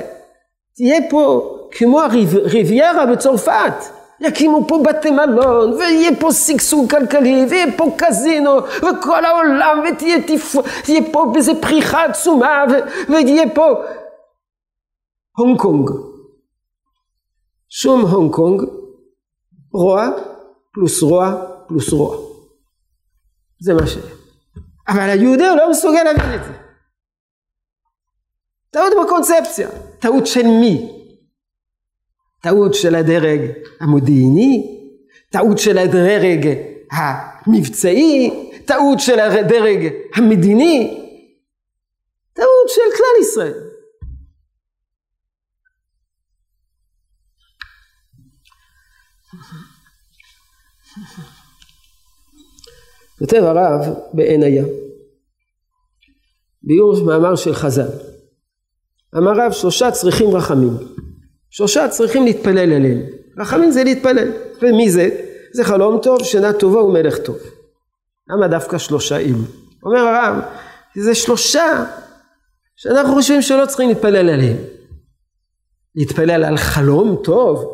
תהיה 0.75 0.99
פה 1.09 1.51
כמו 1.71 2.01
הריביירה 2.01 3.05
בצרפת. 3.05 3.94
יקימו 4.19 4.67
פה 4.67 4.83
בתי 4.85 5.11
מלון, 5.11 5.73
ויהיה 5.73 6.11
פה 6.19 6.31
שגשוג 6.31 6.91
כלכלי, 6.91 7.45
ויהיה 7.49 7.77
פה 7.77 7.95
קזינו, 7.97 8.57
וכל 8.57 9.25
העולם, 9.25 9.83
ותהיה 9.89 10.17
תפ... 10.27 10.55
פה 11.11 11.25
באיזה 11.33 11.51
פריחה 11.61 12.05
עצומה, 12.05 12.65
ו... 12.71 12.73
ויהיה 13.11 13.55
פה 13.55 13.67
הונג 15.37 15.59
קונג. 15.59 15.89
שום 17.69 18.01
הונג 18.01 18.33
קונג, 18.33 18.61
רוע 19.73 20.07
פלוס 20.73 21.03
רוע 21.03 21.45
פלוס 21.67 21.93
רוע. 21.93 22.17
זה 23.59 23.73
מה 23.73 23.87
ש... 23.87 23.97
אבל 24.87 25.09
היהודי 25.09 25.43
לא 25.57 25.69
מסוגל 25.69 26.03
להבין 26.03 26.35
את 26.35 26.43
זה. 26.43 26.51
טעות 28.71 28.93
בקונספציה. 29.05 29.69
טעות 29.99 30.27
של 30.27 30.47
מי? 30.47 30.94
טעות 32.45 32.73
של 32.73 32.95
הדרג 32.95 33.39
המודיעיני, 33.79 34.79
טעות 35.29 35.57
של 35.57 35.77
הדרג 35.77 36.47
המבצעי, 36.91 38.51
טעות 38.65 38.99
של 38.99 39.19
הדרג 39.19 39.93
המדיני, 40.15 41.07
טעות 42.33 42.69
של 42.69 42.81
כלל 42.97 43.21
ישראל. 43.21 43.53
כותב 53.19 53.43
הרב 53.43 53.95
הים, 54.43 54.67
ביור 56.63 57.03
מאמר 57.05 57.35
של 57.35 57.53
חז"ל, 57.53 57.89
אמר 59.17 59.31
רב 59.35 59.51
שלושה 59.51 59.91
צריכים 59.91 60.35
רחמים 60.35 61.04
שלושה 61.55 61.87
צריכים 61.87 62.25
להתפלל 62.25 62.73
אליהם. 62.73 63.01
רחמים 63.37 63.71
זה 63.71 63.83
להתפלל. 63.83 64.31
ומי 64.61 64.89
זה? 64.89 65.09
זה 65.53 65.63
חלום 65.63 65.99
טוב, 66.01 66.23
שינה 66.23 66.53
טובה 66.53 66.83
ומלך 66.83 67.17
טוב. 67.17 67.37
למה 68.29 68.47
דווקא 68.47 68.77
שלושה 68.77 69.17
אלו? 69.17 69.37
אומר 69.83 69.99
הרב, 69.99 70.35
זה 70.95 71.15
שלושה 71.15 71.85
שאנחנו 72.75 73.13
חושבים 73.13 73.41
שלא 73.41 73.65
צריכים 73.65 73.89
להתפלל 73.89 74.29
עליהם. 74.29 74.57
להתפלל 75.95 76.43
על 76.43 76.57
חלום 76.57 77.15
טוב? 77.23 77.65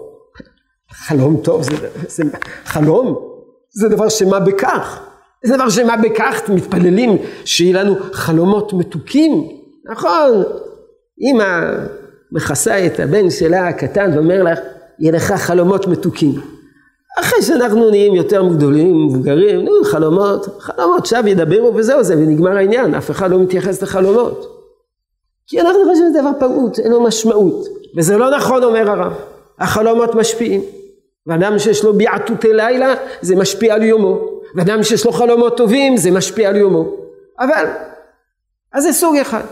חלום 0.92 1.42
טוב 1.44 1.64
זה, 1.64 1.90
זה 2.08 2.24
חלום? 2.66 3.20
זה 3.72 3.90
דבר 3.90 4.10
שמה 4.10 4.40
בכך? 4.40 5.00
זה 5.44 5.56
דבר 5.56 5.70
שמה 5.70 5.98
בכך 5.98 6.50
מתפללים 6.50 7.18
שיהיה 7.46 7.84
לנו 7.84 7.96
חלומות 8.14 8.74
מתוקים? 8.74 9.32
נכון, 9.92 10.44
אמא 11.22 11.72
מכסה 12.32 12.86
את 12.86 13.00
הבן 13.00 13.30
שלה 13.30 13.68
הקטן 13.68 14.12
ואומר 14.14 14.44
לך, 14.44 14.60
יהיה 15.00 15.12
לך 15.12 15.32
חלומות 15.32 15.88
מתוקים. 15.88 16.32
אחרי 17.20 17.42
שאנחנו 17.42 17.90
נהיים 17.90 18.16
יותר 18.16 18.48
גדולים, 18.48 19.06
מבוגרים, 19.06 19.66
נו, 19.66 19.72
חלומות, 19.84 20.46
חלומות, 20.60 21.00
עכשיו 21.00 21.28
ידברו 21.28 21.76
וזהו 21.76 22.04
זה, 22.04 22.18
ונגמר 22.18 22.58
העניין, 22.58 22.96
אף 22.96 23.12
אחד 23.12 23.32
לא 23.32 23.40
מתייחס 23.40 23.82
לחלומות. 23.82 24.58
כי 25.48 25.62
אנחנו 25.62 25.80
חושבים 25.80 25.96
שזה 25.96 26.22
דבר 26.22 26.32
פעוט, 26.40 26.80
אין 26.80 26.92
לו 26.92 27.04
משמעות. 27.04 27.68
וזה 27.98 28.18
לא 28.18 28.36
נכון, 28.36 28.64
אומר 28.64 28.90
הרב. 28.90 29.14
החלומות 29.60 30.16
משפיעים. 30.16 30.62
ואדם 31.28 31.60
שיש 31.60 31.84
לו 31.84 31.94
ביעטותי 31.94 32.54
לילה, 32.54 32.94
זה 33.22 33.36
משפיע 33.36 33.74
על 33.74 33.84
יומו. 33.84 34.20
ואדם 34.56 34.84
שיש 34.84 35.06
לו 35.06 35.12
חלומות 35.12 35.58
טובים, 35.58 35.98
זה 35.98 36.12
משפיע 36.12 36.50
על 36.50 36.56
יומו. 36.56 36.86
אבל, 37.40 37.66
אז 38.74 38.84
זה 38.84 38.94
סוג 38.94 39.16
אחד. 39.16 39.44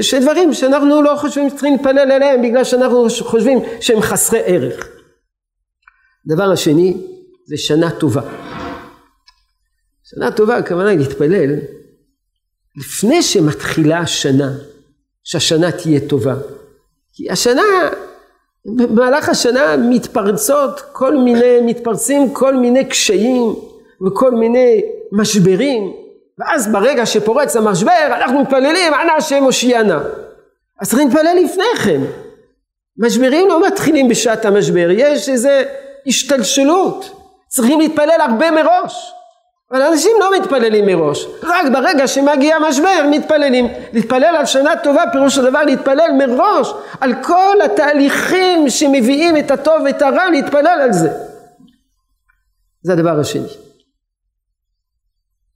שדברים 0.00 0.52
שאנחנו 0.52 1.02
לא 1.02 1.16
חושבים 1.16 1.50
שצריכים 1.50 1.72
להתפלל 1.72 2.12
אליהם 2.12 2.42
בגלל 2.42 2.64
שאנחנו 2.64 3.06
חושבים 3.22 3.58
שהם 3.80 4.00
חסרי 4.00 4.40
ערך. 4.44 4.88
דבר 6.26 6.50
השני 6.52 6.96
זה 7.46 7.56
שנה 7.56 7.90
טובה. 7.90 8.22
שנה 10.04 10.30
טובה 10.30 10.56
הכוונה 10.56 10.90
היא 10.90 10.98
להתפלל 10.98 11.50
לפני 12.76 13.22
שמתחילה 13.22 13.98
השנה, 13.98 14.52
שהשנה 15.24 15.72
תהיה 15.72 16.00
טובה. 16.08 16.34
כי 17.12 17.30
השנה, 17.30 17.62
במהלך 18.64 19.28
השנה 19.28 19.76
מתפרצות 19.76 20.80
כל 20.92 21.16
מיני, 21.16 21.60
מתפרצים 21.60 22.34
כל 22.34 22.56
מיני 22.56 22.84
קשיים 22.84 23.54
וכל 24.06 24.30
מיני 24.30 24.82
משברים 25.12 26.05
ואז 26.38 26.72
ברגע 26.72 27.06
שפורץ 27.06 27.56
המשבר 27.56 28.06
אנחנו 28.06 28.40
מתפללים 28.40 28.94
אנא 28.94 29.12
השם 29.12 29.42
הושיענה. 29.42 30.00
אז 30.80 30.88
צריכים 30.88 31.08
להתפלל 31.08 31.36
לפני 31.44 31.84
כן. 31.84 32.00
משברים 32.98 33.48
לא 33.48 33.66
מתחילים 33.66 34.08
בשעת 34.08 34.44
המשבר, 34.44 34.88
יש 34.90 35.28
איזה 35.28 35.64
השתלשלות. 36.06 37.10
צריכים 37.48 37.80
להתפלל 37.80 38.20
הרבה 38.20 38.50
מראש. 38.50 39.12
אבל 39.70 39.82
אנשים 39.82 40.12
לא 40.20 40.38
מתפללים 40.38 40.86
מראש, 40.86 41.26
רק 41.42 41.66
ברגע 41.72 42.06
שמגיע 42.06 42.58
משבר 42.58 43.06
מתפללים. 43.10 43.68
להתפלל 43.92 44.36
על 44.36 44.46
שנה 44.46 44.76
טובה 44.82 45.02
פירוש 45.12 45.38
הדבר 45.38 45.62
להתפלל 45.62 46.10
מראש 46.18 46.72
על 47.00 47.14
כל 47.22 47.56
התהליכים 47.64 48.70
שמביאים 48.70 49.36
את 49.36 49.50
הטוב 49.50 49.82
ואת 49.84 50.02
הרע 50.02 50.30
להתפלל 50.30 50.80
על 50.82 50.92
זה. 50.92 51.10
זה 52.82 52.92
הדבר 52.92 53.20
השני. 53.20 53.65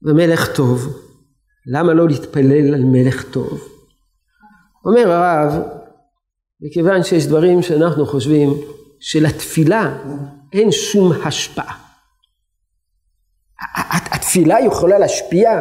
ומלך 0.03 0.57
טוב, 0.57 1.01
למה 1.67 1.95
לא 1.95 2.09
להתפלל 2.09 2.75
על 2.75 2.85
מלך 2.85 3.23
טוב? 3.23 3.69
אומר 4.85 5.13
הרב, 5.13 5.63
מכיוון 6.61 7.03
שיש 7.03 7.27
דברים 7.27 7.63
שאנחנו 7.63 8.07
חושבים 8.07 8.51
שלתפילה 9.01 9.99
אין 10.53 10.73
שום 10.73 11.13
השפעה. 11.25 11.77
התפילה 14.13 14.61
יכולה 14.61 14.99
להשפיע 14.99 15.61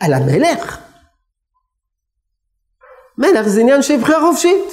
על 0.00 0.12
המלך? 0.12 0.78
מלך 3.18 3.48
זה 3.48 3.60
עניין 3.60 3.82
של 3.82 3.96
בחירה 4.00 4.20
חופשית. 4.20 4.72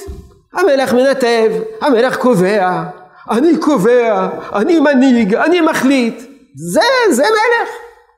המלך 0.52 0.92
מנתב, 0.92 1.52
המלך 1.80 2.16
קובע, 2.16 2.84
אני 3.30 3.58
קובע, 3.60 4.28
אני 4.52 4.80
מנהיג, 4.80 5.34
אני 5.34 5.60
מחליט. 5.60 6.20
זה, 6.54 6.80
זה 7.10 7.22
מלך, 7.22 7.70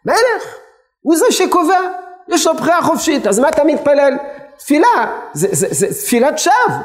מלך. 0.05 0.68
הוא 1.01 1.17
זה 1.17 1.25
שקובע, 1.31 1.81
יש 2.29 2.47
לו 2.47 2.55
בחירה 2.55 2.83
חופשית, 2.83 3.27
אז 3.27 3.39
מה 3.39 3.49
אתה 3.49 3.65
מתפלל? 3.65 4.13
תפילה, 4.59 5.21
זה, 5.33 5.49
זה, 5.51 5.67
זה 5.71 5.87
תפילת 5.87 6.39
שווא, 6.39 6.77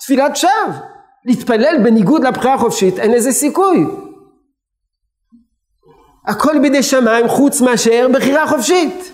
תפילת 0.00 0.36
שווא. 0.36 0.90
להתפלל 1.24 1.76
בניגוד 1.84 2.24
לבחירה 2.24 2.54
החופשית, 2.54 2.98
אין 2.98 3.12
לזה 3.12 3.32
סיכוי. 3.32 3.86
הכל 6.26 6.58
בידי 6.62 6.82
שמיים 6.82 7.28
חוץ 7.28 7.60
מאשר 7.60 8.06
בחירה 8.14 8.48
חופשית. 8.48 9.12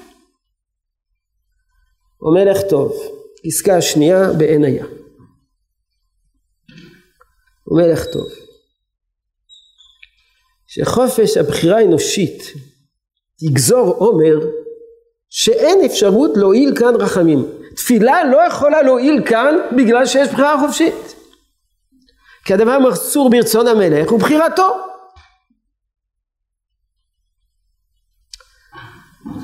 הוא 2.17 2.35
מלך 2.35 2.59
טוב, 2.71 2.93
פסקה 3.47 3.83
שנייה 3.83 4.33
בעין 4.39 4.65
הים. 4.65 4.87
הוא 7.65 7.81
מלך 7.81 8.05
טוב. 8.13 8.27
שחופש 10.67 11.37
הבחירה 11.37 11.79
האנושית 11.79 12.43
תגזור 13.39 13.95
עומר 13.99 14.47
שאין 15.31 15.85
אפשרות 15.85 16.31
להועיל 16.37 16.77
כאן 16.79 16.95
רחמים. 16.95 17.47
תפילה 17.77 18.25
לא 18.25 18.39
יכולה 18.49 18.83
להועיל 18.83 19.23
כאן 19.27 19.55
בגלל 19.77 20.07
שיש 20.07 20.29
בחירה 20.29 20.61
חופשית. 20.61 21.15
כי 22.45 22.55
הדבר 22.55 22.79
מסור 22.79 23.31
ברצון 23.31 23.67
המלך 23.67 24.11
הוא 24.11 24.21
בחירתו. 24.21 24.77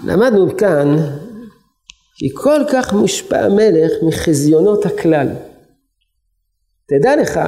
למדנו 0.04 0.56
כאן 0.58 0.96
כי 2.16 2.28
כל 2.34 2.60
כך 2.72 2.92
מושפע 2.92 3.38
המלך 3.38 3.92
מחזיונות 4.08 4.86
הכלל. 4.86 5.28
תדע 6.86 7.16
לך 7.16 7.40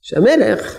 שהמלך 0.00 0.78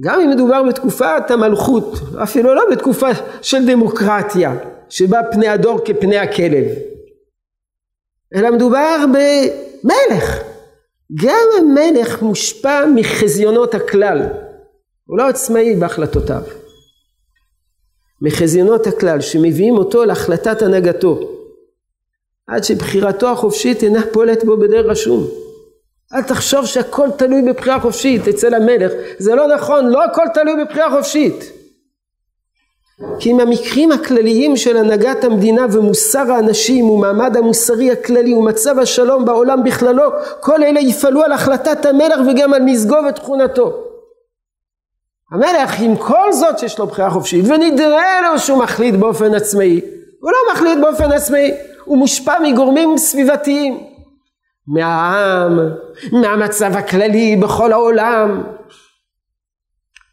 גם 0.00 0.20
אם 0.20 0.30
מדובר 0.30 0.62
בתקופת 0.62 1.30
המלכות, 1.30 1.98
אפילו 2.22 2.54
לא 2.54 2.62
בתקופה 2.70 3.08
של 3.42 3.66
דמוקרטיה, 3.66 4.56
שבה 4.88 5.20
פני 5.32 5.48
הדור 5.48 5.78
כפני 5.84 6.18
הכלב, 6.18 6.64
אלא 8.34 8.50
מדובר 8.50 9.04
במלך. 9.12 10.42
גם 11.24 11.46
המלך 11.58 12.22
מושפע 12.22 12.84
מחזיונות 12.94 13.74
הכלל, 13.74 14.22
הוא 15.06 15.18
לא 15.18 15.28
עצמאי 15.28 15.76
בהחלטותיו. 15.76 16.42
מחזיונות 18.22 18.86
הכלל 18.86 19.20
שמביאים 19.20 19.76
אותו 19.76 20.04
להחלטת 20.04 20.62
הנהגתו, 20.62 21.20
עד 22.46 22.64
שבחירתו 22.64 23.28
החופשית 23.28 23.82
אינה 23.82 24.00
פועלת 24.12 24.44
בו 24.44 24.56
בדי 24.56 24.78
רשום. 24.78 25.43
אל 26.12 26.22
תחשוב 26.22 26.66
שהכל 26.66 27.08
תלוי 27.16 27.42
בבחירה 27.42 27.80
חופשית 27.80 28.28
אצל 28.28 28.54
המלך, 28.54 28.92
זה 29.18 29.34
לא 29.34 29.54
נכון, 29.54 29.86
לא 29.86 30.04
הכל 30.04 30.24
תלוי 30.34 30.64
בבחירה 30.64 30.90
חופשית. 30.90 31.52
כי 33.18 33.30
אם 33.30 33.40
המקרים 33.40 33.92
הכלליים 33.92 34.56
של 34.56 34.76
הנהגת 34.76 35.24
המדינה 35.24 35.66
ומוסר 35.72 36.32
האנשים 36.32 36.90
ומעמד 36.90 37.36
המוסרי 37.36 37.90
הכללי 37.90 38.34
ומצב 38.34 38.78
השלום 38.78 39.24
בעולם 39.24 39.64
בכללו, 39.64 40.10
כל 40.40 40.62
אלה 40.62 40.80
יפעלו 40.80 41.22
על 41.22 41.32
החלטת 41.32 41.86
המלך 41.86 42.20
וגם 42.28 42.54
על 42.54 42.62
מזגו 42.62 42.96
ותכונתו. 43.08 43.72
המלך 45.32 45.80
עם 45.80 45.96
כל 45.96 46.32
זאת 46.32 46.58
שיש 46.58 46.78
לו 46.78 46.86
בחירה 46.86 47.10
חופשית 47.10 47.44
ונדרה 47.48 48.20
לו 48.22 48.38
שהוא 48.38 48.58
מחליט 48.58 48.94
באופן 48.94 49.34
עצמאי, 49.34 49.80
הוא 50.20 50.30
לא 50.30 50.38
מחליט 50.52 50.78
באופן 50.80 51.12
עצמאי, 51.12 51.54
הוא 51.84 51.98
מושפע 51.98 52.34
מגורמים 52.42 52.98
סביבתיים, 52.98 53.93
מהעם, 54.66 55.58
מהמצב 56.12 56.72
הכללי 56.72 57.36
בכל 57.36 57.72
העולם, 57.72 58.42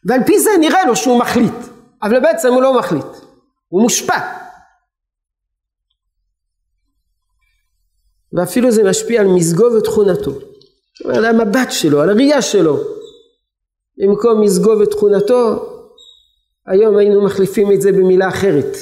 ועל 0.05 0.19
פי 0.25 0.39
זה 0.39 0.49
נראה 0.59 0.85
לו 0.85 0.95
שהוא 0.95 1.19
מחליט. 1.19 1.71
אבל 2.03 2.19
בעצם 2.19 2.53
הוא 2.53 2.61
לא 2.61 2.79
מחליט, 2.79 3.05
הוא 3.67 3.81
מושפע. 3.81 4.19
ואפילו 8.33 8.71
זה 8.71 8.83
משפיע 8.83 9.21
על 9.21 9.27
מזגו 9.27 9.65
ותכונתו, 9.65 10.31
על 11.05 11.25
המבט 11.25 11.71
שלו, 11.71 12.01
על 12.01 12.09
הראייה 12.09 12.41
שלו. 12.41 12.77
במקום 13.97 14.41
מזגו 14.41 14.79
ותכונתו, 14.79 15.65
היום 16.67 16.97
היינו 16.97 17.25
מחליפים 17.25 17.71
את 17.71 17.81
זה 17.81 17.91
במילה 17.91 18.27
אחרת. 18.27 18.77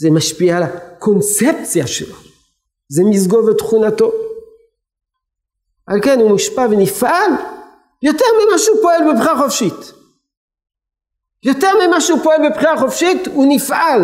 זה 0.00 0.10
משפיע 0.10 0.56
על 0.56 0.62
הקונספציה 0.62 1.86
שלו, 1.86 2.16
זה 2.88 3.02
מזגו 3.10 3.46
ותכונתו. 3.46 4.12
על 5.86 5.98
כן 6.02 6.18
הוא 6.20 6.30
מושפע 6.30 6.66
ונפעל 6.70 7.30
יותר 8.02 8.24
ממה 8.34 8.58
שהוא 8.58 8.76
פועל 8.82 9.00
בבחירה 9.12 9.38
חופשית. 9.38 9.92
יותר 11.42 11.70
ממה 11.86 12.00
שהוא 12.00 12.18
פועל 12.22 12.50
בבחירה 12.50 12.78
חופשית, 12.80 13.26
הוא 13.26 13.46
נפעל. 13.48 14.00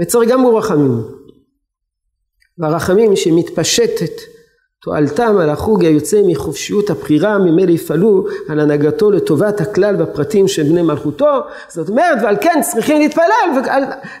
וצריך 0.00 0.30
גם 0.30 0.40
הוא 0.40 0.58
רחמים. 0.58 1.02
והרחמים 2.58 3.16
שמתפשטת 3.16 4.12
תועלתם 4.82 5.38
על 5.38 5.50
החוג 5.50 5.84
היוצא 5.84 6.20
מחופשיות 6.26 6.90
הבחירה 6.90 7.38
ממילא 7.38 7.70
יפעלו 7.70 8.26
על 8.48 8.60
הנהגתו 8.60 9.10
לטובת 9.10 9.60
הכלל 9.60 9.96
והפרטים 9.98 10.48
של 10.48 10.62
בני 10.62 10.82
מלכותו 10.82 11.40
זאת 11.68 11.88
אומרת 11.88 12.18
ועל 12.22 12.36
כן 12.40 12.60
צריכים 12.62 12.98
להתפלל 12.98 13.62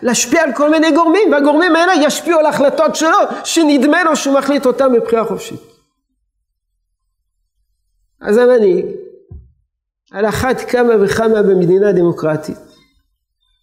ולהשפיע 0.02 0.42
על 0.42 0.52
כל 0.52 0.70
מיני 0.70 0.92
גורמים 0.92 1.32
והגורמים 1.32 1.76
האלה 1.76 1.92
ישפיעו 2.06 2.38
על 2.38 2.46
החלטות 2.46 2.96
שלו 2.96 3.18
שנדמה 3.44 4.04
לו 4.04 4.16
שהוא 4.16 4.34
מחליט 4.34 4.66
אותם 4.66 4.92
בבחירה 4.92 5.24
חופשית 5.24 5.60
אז 8.20 8.36
המנהיג 8.36 8.86
על 10.12 10.26
אחת 10.26 10.60
כמה 10.60 10.94
וכמה 11.00 11.42
במדינה 11.42 11.92
דמוקרטית. 11.92 12.58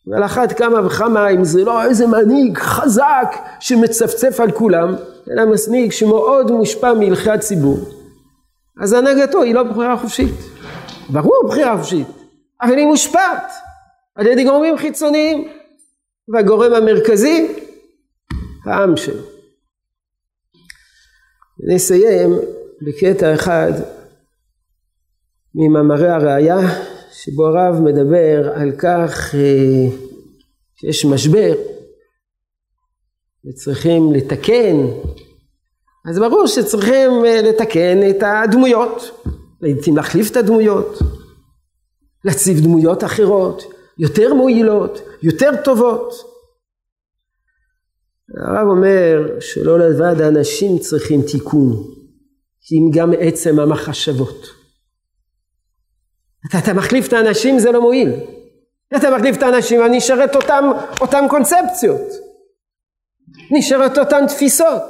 ועל 0.07 0.23
אחת 0.25 0.51
כמה 0.51 0.85
וכמה 0.85 1.29
אם 1.29 1.43
זה 1.43 1.63
לא 1.63 1.83
איזה 1.83 2.07
מנהיג 2.07 2.57
חזק 2.57 3.35
שמצפצף 3.59 4.39
על 4.39 4.51
כולם, 4.51 4.95
אלא 5.31 5.43
מנהיג 5.45 5.91
שמאוד 5.91 6.51
מושפע 6.51 6.93
מהלכי 6.93 7.31
הציבור. 7.31 7.77
אז 8.81 8.93
הנהגתו 8.93 9.41
היא 9.41 9.55
לא 9.55 9.63
בחירה 9.63 9.97
חופשית. 9.97 10.33
ברור 11.09 11.43
בחירה 11.47 11.77
חופשית, 11.77 12.07
אבל 12.61 12.77
היא 12.77 12.85
מושפעת 12.85 13.51
על 14.15 14.27
ידי 14.27 14.43
גורמים 14.43 14.77
חיצוניים. 14.77 15.47
והגורם 16.27 16.73
המרכזי, 16.73 17.47
העם 18.65 18.97
שלו. 18.97 19.23
נסיים 21.59 22.39
בקטע 22.81 23.33
אחד 23.33 23.71
ממאמרי 25.55 26.09
הראייה 26.09 26.57
שבו 27.13 27.47
הרב 27.47 27.81
מדבר 27.81 28.51
על 28.55 28.71
כך 28.77 29.35
אה, 29.35 29.97
שיש 30.75 31.05
משבר 31.05 31.53
וצריכים 33.45 34.13
לתקן. 34.13 34.75
אז 36.09 36.19
ברור 36.19 36.47
שצריכים 36.47 37.11
אה, 37.25 37.41
לתקן 37.41 38.09
את 38.09 38.23
הדמויות 38.23 39.25
לעתים 39.61 39.97
להחליף 39.97 40.31
את 40.31 40.37
הדמויות 40.37 40.99
להציב 42.25 42.59
דמויות 42.59 43.03
אחרות 43.03 43.63
יותר 43.97 44.33
מועילות 44.33 44.99
יותר 45.23 45.51
טובות. 45.63 46.13
הרב 48.37 48.67
אומר 48.67 49.39
שלא 49.39 49.79
לבד 49.79 50.21
האנשים 50.21 50.79
צריכים 50.79 51.21
תיקון 51.21 51.71
כי 52.61 52.75
אם 52.75 52.91
גם 52.93 53.11
עצם 53.19 53.59
המחשבות 53.59 54.62
אתה, 56.45 56.57
אתה 56.57 56.73
מחליף 56.73 57.07
את 57.07 57.13
האנשים 57.13 57.59
זה 57.59 57.71
לא 57.71 57.81
מועיל. 57.81 58.13
אתה 58.95 59.09
מחליף 59.17 59.37
את 59.37 59.43
האנשים 59.43 59.81
ונשארת 59.81 60.35
אותם, 60.35 60.71
אותם 61.01 61.25
קונספציות. 61.29 62.01
נשארת 63.51 63.97
אותן 63.97 64.27
תפיסות. 64.27 64.83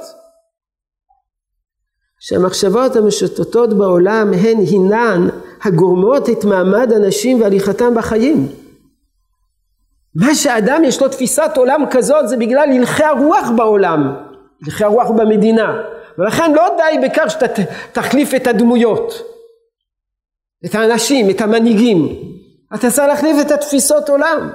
שהמחשבות 2.20 2.96
המשוטטות 2.96 3.78
בעולם 3.78 4.32
הן 4.32 4.58
הינן 4.58 5.28
הגורמות 5.62 6.30
את 6.30 6.44
מעמד 6.44 6.92
הנשים 6.92 7.40
והליכתם 7.40 7.94
בחיים. 7.94 8.48
מה 10.14 10.34
שאדם 10.34 10.84
יש 10.84 11.02
לו 11.02 11.08
תפיסת 11.08 11.50
עולם 11.56 11.84
כזאת 11.90 12.28
זה 12.28 12.36
בגלל 12.36 12.72
הלכי 12.72 13.04
הרוח 13.04 13.50
בעולם, 13.56 14.14
הלכי 14.64 14.84
הרוח 14.84 15.10
במדינה, 15.10 15.76
ולכן 16.18 16.52
לא 16.52 16.68
די 16.76 17.06
בכך 17.08 17.30
שאתה 17.30 17.62
תחליף 17.92 18.34
את 18.34 18.46
הדמויות. 18.46 19.33
את 20.66 20.74
האנשים, 20.74 21.30
את 21.30 21.40
המנהיגים. 21.40 22.08
אתה 22.74 22.90
צריך 22.90 23.08
להחליף 23.08 23.46
את 23.46 23.50
התפיסות 23.50 24.08
עולם. 24.08 24.50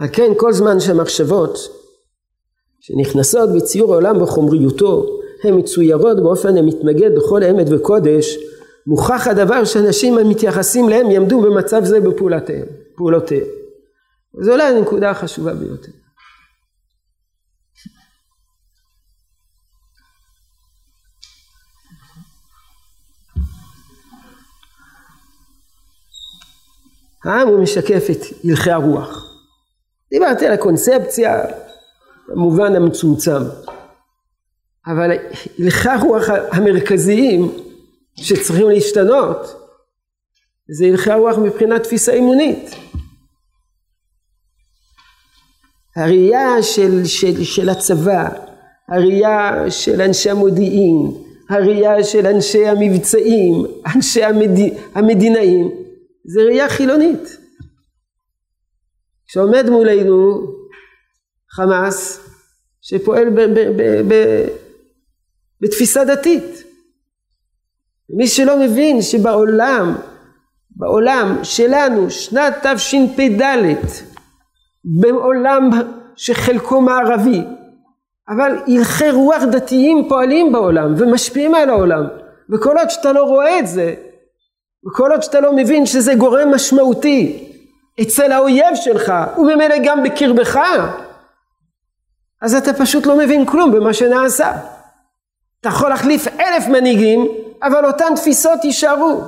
על 0.00 0.08
כן 0.12 0.32
כל 0.36 0.52
זמן 0.52 0.80
שהמחשבות 0.80 1.58
שנכנסות 2.80 3.50
בציור 3.56 3.92
העולם 3.92 4.22
בחומריותו 4.22 5.06
הן 5.44 5.58
מצוירות 5.58 6.22
באופן 6.22 6.56
המתנגד 6.56 7.14
בכל 7.16 7.44
אמת 7.44 7.66
וקודש 7.70 8.36
מוכח 8.86 9.26
הדבר 9.26 9.64
שאנשים 9.64 10.18
המתייחסים 10.18 10.88
להם 10.88 11.10
יעמדו 11.10 11.40
במצב 11.40 11.84
זה 11.84 12.00
בפעולותיהם. 12.00 12.66
פעולותיהם. 12.96 13.46
זו 14.40 14.52
אולי 14.52 14.62
הנקודה 14.62 15.10
החשובה 15.10 15.54
ביותר. 15.54 15.92
העם 27.24 27.48
הוא 27.48 27.62
משקף 27.62 28.06
את 28.10 28.20
הלכי 28.44 28.70
הרוח. 28.70 29.24
דיברתי 30.10 30.46
על 30.46 30.52
הקונספציה 30.52 31.44
במובן 32.28 32.76
המצומצם, 32.76 33.42
אבל 34.86 35.10
הלכי 35.58 35.88
הרוח 35.88 36.24
המרכזיים 36.52 37.52
שצריכים 38.16 38.68
להשתנות 38.68 39.58
זה 40.68 40.86
הלכי 40.86 41.10
הרוח 41.10 41.38
מבחינת 41.38 41.82
תפיסה 41.82 42.12
אמונית. 42.12 42.70
הראייה 45.96 46.62
של, 46.62 47.04
של, 47.04 47.44
של 47.44 47.68
הצבא, 47.68 48.28
הראייה 48.88 49.70
של 49.70 50.00
אנשי 50.00 50.30
המודיעין, 50.30 51.12
הראייה 51.50 52.04
של 52.04 52.26
אנשי 52.26 52.66
המבצעים, 52.66 53.66
אנשי 53.94 54.24
המד... 54.24 54.58
המדינאים, 54.94 55.70
זה 56.28 56.42
ראייה 56.42 56.68
חילונית. 56.68 57.38
כשעומד 59.26 59.70
מולנו 59.70 60.46
חמאס 61.50 62.20
שפועל 62.80 63.30
ב- 63.30 63.40
ב- 63.40 63.76
ב- 63.76 64.12
ב- 64.12 64.48
בתפיסה 65.60 66.04
דתית. 66.04 66.64
מי 68.10 68.26
שלא 68.26 68.60
מבין 68.60 69.02
שבעולם, 69.02 69.94
בעולם 70.70 71.38
שלנו, 71.42 72.10
שנת 72.10 72.66
תשפ"ד, 72.66 73.42
בעולם 74.84 75.70
שחלקו 76.16 76.80
מערבי, 76.80 77.44
אבל 78.28 78.58
הלכי 78.66 79.10
רוח 79.10 79.42
דתיים 79.52 80.06
פועלים 80.08 80.52
בעולם 80.52 80.94
ומשפיעים 80.98 81.54
על 81.54 81.68
העולם, 81.68 82.04
וכל 82.50 82.78
עוד 82.78 82.90
שאתה 82.90 83.12
לא 83.12 83.22
רואה 83.24 83.58
את 83.58 83.66
זה, 83.66 83.94
וכל 84.86 85.12
עוד 85.12 85.22
שאתה 85.22 85.40
לא 85.40 85.52
מבין 85.56 85.86
שזה 85.86 86.14
גורם 86.14 86.54
משמעותי 86.54 87.44
אצל 88.00 88.32
האויב 88.32 88.74
שלך 88.74 89.12
וממילא 89.38 89.76
גם 89.84 90.02
בקרבך 90.02 90.58
אז 92.42 92.54
אתה 92.54 92.72
פשוט 92.72 93.06
לא 93.06 93.18
מבין 93.18 93.46
כלום 93.46 93.72
במה 93.72 93.94
שנעשה. 93.94 94.52
אתה 95.60 95.68
יכול 95.68 95.88
להחליף 95.88 96.26
אלף 96.28 96.68
מנהיגים 96.68 97.28
אבל 97.62 97.86
אותן 97.86 98.14
תפיסות 98.16 98.64
יישארו. 98.64 99.20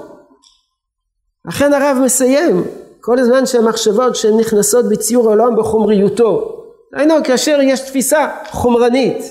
לכן 1.49 1.73
הרב 1.73 1.99
מסיים 2.05 2.65
כל 3.01 3.19
הזמן 3.19 3.47
שהמחשבות 3.47 4.17
שהן 4.17 4.41
נכנסות 4.41 4.89
בציור 4.89 5.27
העולם 5.27 5.57
בחומריותו 5.57 6.57
היינו 6.95 7.15
כאשר 7.25 7.59
יש 7.63 7.81
תפיסה 7.81 8.29
חומרנית 8.51 9.23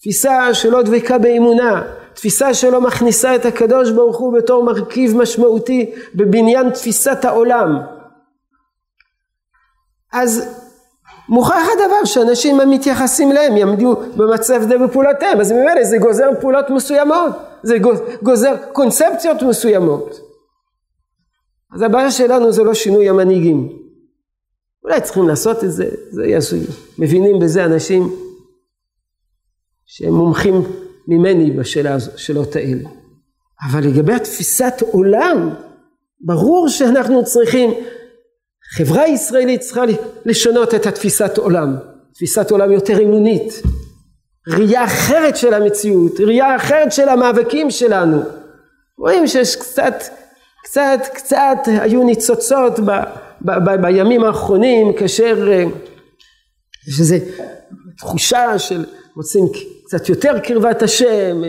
תפיסה 0.00 0.54
שלא 0.54 0.82
דבקה 0.82 1.18
באמונה, 1.18 1.82
תפיסה 2.16 2.54
שלא 2.54 2.80
מכניסה 2.80 3.34
את 3.34 3.44
הקדוש 3.44 3.90
ברוך 3.90 4.16
הוא 4.16 4.38
בתור 4.38 4.64
מרכיב 4.64 5.16
משמעותי 5.16 5.94
בבניין 6.14 6.70
תפיסת 6.70 7.24
העולם. 7.24 7.78
אז 10.12 10.56
מוכרח 11.28 11.66
הדבר 11.72 12.04
שאנשים 12.04 12.60
המתייחסים 12.60 13.32
להם 13.32 13.56
יעמדו 13.56 13.96
במצב 14.16 14.62
זה 14.62 14.78
בפעולותיהם, 14.78 15.40
אז 15.40 15.52
ממילא 15.52 15.84
זה 15.84 15.98
גוזר 15.98 16.28
פעולות 16.40 16.70
מסוימות, 16.70 17.32
זה 17.62 17.76
גוזר 18.22 18.54
קונספציות 18.72 19.42
מסוימות. 19.42 20.20
אז 21.74 21.82
הבעיה 21.82 22.10
שלנו 22.10 22.52
זה 22.52 22.62
לא 22.62 22.74
שינוי 22.74 23.08
המנהיגים. 23.08 23.78
אולי 24.84 25.00
צריכים 25.00 25.28
לעשות 25.28 25.64
את 25.64 25.72
זה, 25.72 25.88
זה 26.10 26.26
יעשו, 26.26 26.56
מבינים 26.98 27.38
בזה 27.38 27.64
אנשים 27.64 28.16
שהם 29.86 30.12
מומחים 30.12 30.62
ממני 31.08 31.50
בשאלות 31.50 32.56
האלה. 32.56 32.88
אבל 33.70 33.80
לגבי 33.80 34.12
התפיסת 34.12 34.82
עולם, 34.90 35.54
ברור 36.20 36.68
שאנחנו 36.68 37.24
צריכים 37.24 37.70
חברה 38.76 39.08
ישראלית 39.08 39.60
צריכה 39.60 39.82
לשנות 40.26 40.74
את 40.74 40.86
התפיסת 40.86 41.38
עולם, 41.38 41.76
תפיסת 42.14 42.50
עולם 42.50 42.72
יותר 42.72 43.02
אמונית, 43.02 43.62
ראייה 44.48 44.84
אחרת 44.84 45.36
של 45.36 45.54
המציאות, 45.54 46.20
ראייה 46.20 46.56
אחרת 46.56 46.92
של 46.92 47.08
המאבקים 47.08 47.70
שלנו. 47.70 48.22
רואים 48.98 49.26
שיש 49.26 49.56
קצת, 49.56 49.94
קצת, 50.64 51.00
קצת 51.14 51.58
היו 51.66 52.04
ניצוצות 52.04 52.80
ב, 52.80 52.90
ב, 53.40 53.50
ב, 53.64 53.82
בימים 53.82 54.24
האחרונים 54.24 54.92
כאשר 54.92 55.48
אה, 55.52 55.64
יש 56.88 57.00
איזו 57.00 57.16
תחושה 57.98 58.58
של 58.58 58.84
רוצים 59.16 59.42
קצת 59.84 60.08
יותר 60.08 60.38
קרבת 60.38 60.82
השם, 60.82 61.42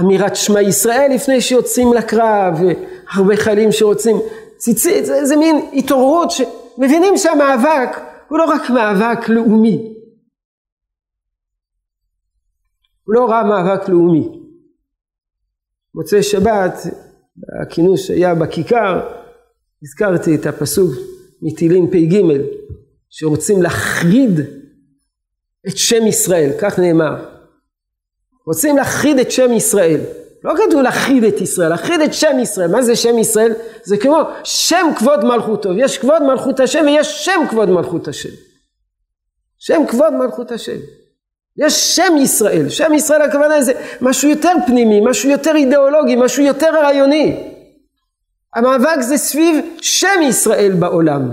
אמירת 0.00 0.36
שמע 0.36 0.62
ישראל 0.62 1.10
לפני 1.14 1.40
שיוצאים 1.40 1.92
לקרב, 1.92 2.58
הרבה 3.12 3.36
חיילים 3.36 3.72
שרוצים 3.72 4.16
ציצית, 4.56 5.06
זה, 5.06 5.24
זה 5.24 5.36
מין 5.36 5.70
התעוררות 5.72 6.30
שמבינים 6.30 7.16
שהמאבק 7.16 7.96
הוא 8.28 8.38
לא 8.38 8.44
רק 8.44 8.70
מאבק 8.70 9.28
לאומי. 9.28 9.94
הוא 13.04 13.14
לא 13.14 13.26
רע 13.30 13.42
מאבק 13.42 13.88
לאומי. 13.88 14.28
מוצאי 15.94 16.22
שבת, 16.22 16.74
הכינוס 17.62 18.00
שהיה 18.00 18.34
בכיכר, 18.34 19.00
הזכרתי 19.82 20.34
את 20.34 20.46
הפסוק 20.46 20.90
מתהילים 21.42 21.90
פ"ג, 21.90 22.22
שרוצים 23.10 23.62
להחריד 23.62 24.59
את 25.68 25.76
שם 25.76 26.06
ישראל, 26.06 26.50
כך 26.60 26.78
נאמר. 26.78 27.24
רוצים 28.46 28.76
להחריד 28.76 29.18
את 29.18 29.30
שם 29.30 29.52
ישראל. 29.52 30.00
לא 30.44 30.54
כתוב 30.56 30.82
להכחיד 30.82 31.24
את 31.24 31.40
ישראל, 31.40 31.68
להכחיד 31.68 32.00
את 32.00 32.14
שם 32.14 32.38
ישראל. 32.42 32.70
מה 32.70 32.82
זה 32.82 32.96
שם 32.96 33.18
ישראל? 33.18 33.52
זה 33.82 33.96
כמו 33.96 34.22
שם 34.44 34.86
כבוד 34.96 35.24
מלכותו. 35.24 35.72
יש 35.76 35.98
כבוד 35.98 36.22
מלכות 36.22 36.60
השם 36.60 36.84
ויש 36.86 37.24
שם 37.24 37.40
כבוד 37.50 37.70
מלכות 37.70 38.08
השם. 38.08 38.28
שם 39.58 39.82
כבוד 39.88 40.12
מלכות 40.12 40.52
השם. 40.52 40.76
יש 41.56 41.96
שם 41.96 42.16
ישראל. 42.16 42.68
שם 42.68 42.94
ישראל 42.94 43.22
הכוונה 43.22 43.62
זה 43.62 43.72
משהו 44.00 44.28
יותר 44.28 44.52
פנימי, 44.66 45.00
משהו 45.00 45.30
יותר 45.30 45.56
אידיאולוגי, 45.56 46.16
משהו 46.16 46.42
יותר 46.42 46.74
רעיוני. 46.74 47.54
המאבק 48.54 49.00
זה 49.00 49.16
סביב 49.16 49.56
שם 49.80 50.20
ישראל 50.28 50.72
בעולם. 50.78 51.32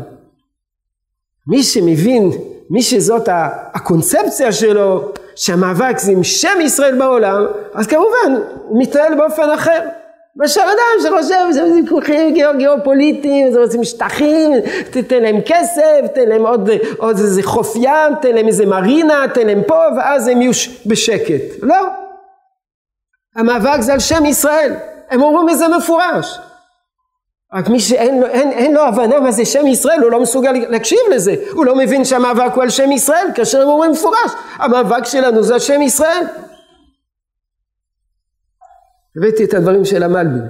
מי 1.47 1.63
שמבין, 1.63 2.31
מי 2.69 2.81
שזאת 2.81 3.29
הקונספציה 3.73 4.51
שלו, 4.51 5.11
שהמאבק 5.35 5.97
זה 5.97 6.11
עם 6.11 6.23
שם 6.23 6.61
ישראל 6.61 6.99
בעולם, 6.99 7.45
אז 7.73 7.87
כמובן 7.87 8.41
הוא 8.67 8.81
מתנהל 8.81 9.15
באופן 9.15 9.49
אחר. 9.49 9.79
מאשר 10.35 10.61
אדם 10.61 11.03
שחושב 11.03 11.35
שזה 11.51 11.73
ויכוחים 11.73 12.35
גיאופוליטיים, 12.57 13.51
זה 13.51 13.59
רוצים 13.59 13.83
שטחים, 13.83 14.51
תתן 14.91 15.23
להם 15.23 15.41
כסף, 15.45 16.07
תן 16.15 16.29
להם 16.29 16.45
עוד, 16.45 16.69
עוד 16.97 17.17
איזה 17.17 17.43
חוף 17.43 17.75
ים, 17.75 18.15
תן 18.21 18.35
להם 18.35 18.47
איזה 18.47 18.65
מרינה, 18.65 19.25
תן 19.33 19.47
להם 19.47 19.61
פה, 19.67 19.81
ואז 19.97 20.27
הם 20.27 20.41
יהיו 20.41 20.51
בשקט. 20.85 21.41
לא. 21.61 21.87
המאבק 23.35 23.81
זה 23.81 23.93
על 23.93 23.99
שם 23.99 24.25
ישראל. 24.25 24.73
הם 25.09 25.21
אומרים 25.21 25.49
את 25.49 25.57
זה 25.57 25.67
מפורש. 25.67 26.39
רק 27.53 27.69
מי 27.69 27.79
שאין 27.79 28.19
לו, 28.19 28.25
אין, 28.27 28.51
אין 28.51 28.73
לו 28.73 28.81
הבנה 28.81 29.19
מה 29.19 29.31
זה 29.31 29.45
שם 29.45 29.67
ישראל, 29.67 29.99
הוא 30.01 30.11
לא 30.11 30.21
מסוגל 30.21 30.51
להקשיב 30.51 30.99
לזה. 31.15 31.35
הוא 31.51 31.65
לא 31.65 31.75
מבין 31.75 32.05
שהמאבק 32.05 32.51
הוא 32.55 32.63
על 32.63 32.69
שם 32.69 32.91
ישראל, 32.91 33.27
כאשר 33.35 33.61
הם 33.61 33.67
אומרים 33.67 33.91
מפורש, 33.91 34.31
המאבק 34.55 35.05
שלנו 35.05 35.43
זה 35.43 35.53
על 35.53 35.59
שם 35.59 35.81
ישראל. 35.81 36.25
הבאתי 39.17 39.43
את 39.43 39.53
הדברים 39.53 39.85
של 39.85 40.03
המלבים, 40.03 40.43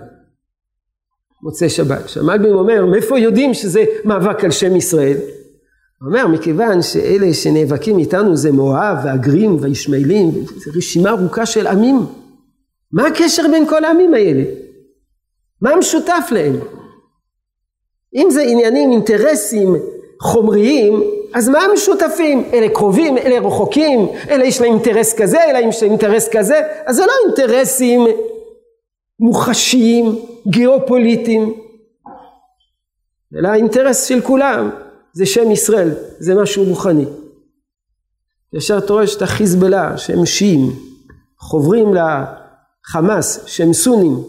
מוצאי 1.44 1.70
שבת. 1.70 2.10
שהמלבים 2.10 2.54
אומר, 2.54 2.86
מאיפה 2.86 3.20
יודעים 3.20 3.54
שזה 3.54 3.84
מאבק 4.06 4.44
על 4.44 4.52
שם 4.52 4.76
ישראל? 4.76 5.18
הוא 6.02 6.10
אומר, 6.10 6.28
מכיוון 6.28 6.82
שאלה 6.82 7.34
שנאבקים 7.34 7.98
איתנו 7.98 8.36
זה 8.36 8.52
מואב 8.52 8.98
והגרים 9.04 9.58
והישמעאלים, 9.62 10.32
זו 10.58 10.72
רשימה 10.76 11.10
ארוכה 11.10 11.46
של 11.46 11.68
עמים. 11.68 12.06
מה 12.92 13.08
הקשר 13.08 13.44
בין 13.52 13.70
כל 13.70 13.84
העמים 13.84 14.14
האלה? 14.14 14.44
מה 15.62 15.70
המשותף 15.70 16.28
להם? 16.32 16.56
אם 18.18 18.28
זה 18.30 18.42
עניינים, 18.42 18.92
אינטרסים 18.92 19.76
חומריים, 20.22 21.04
אז 21.34 21.50
מה 21.50 21.60
המשותפים? 21.60 22.50
אלה 22.54 22.70
קרובים, 22.70 23.18
אלה 23.18 23.48
רחוקים, 23.48 24.08
אלה 24.30 24.46
יש 24.46 24.62
להם 24.62 24.74
אינטרס 24.74 25.14
כזה, 25.14 25.44
אלה 25.44 25.60
יש 25.60 25.84
להם 25.84 25.92
אינטרס 25.92 26.30
כזה, 26.32 26.62
אז 26.86 26.96
זה 26.96 27.06
לא 27.06 27.12
אינטרסים 27.26 28.08
מוחשיים, 29.20 30.20
גיאופוליטיים, 30.48 31.54
אלא 33.38 33.48
האינטרס 33.48 34.06
של 34.06 34.22
כולם 34.22 34.70
זה 35.14 35.26
שם 35.26 35.52
ישראל, 35.52 35.90
זה 36.20 36.36
משהו 36.36 36.64
רוחני. 36.64 37.06
ישר 38.54 38.78
אתה 38.78 38.94
רואה 38.94 39.08
שאת 39.08 39.22
החיזבאללה 39.22 39.98
שהם 39.98 40.26
שיעים, 40.26 40.72
חוברים 41.40 41.94
לחמאס 41.94 43.44
שהם 43.46 43.74
סונים, 43.74 44.24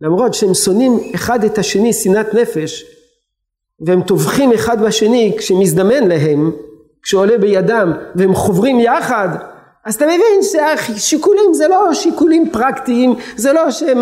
למרות 0.00 0.34
שהם 0.34 0.54
שונאים 0.54 1.12
אחד 1.14 1.44
את 1.44 1.58
השני 1.58 1.92
שנאת 1.92 2.34
נפש 2.34 2.84
והם 3.80 4.02
טובחים 4.02 4.52
אחד 4.52 4.82
בשני 4.82 5.34
כשמזדמן 5.38 6.08
להם, 6.08 6.52
כשעולה 7.02 7.38
בידם 7.38 7.92
והם 8.14 8.34
חוברים 8.34 8.80
יחד, 8.80 9.28
אז 9.84 9.94
אתה 9.94 10.06
מבין 10.06 10.42
שהשיקולים 10.42 11.54
זה 11.54 11.68
לא 11.68 11.94
שיקולים 11.94 12.50
פרקטיים, 12.52 13.14
זה 13.36 13.52
לא 13.52 13.70
שהם 13.70 13.98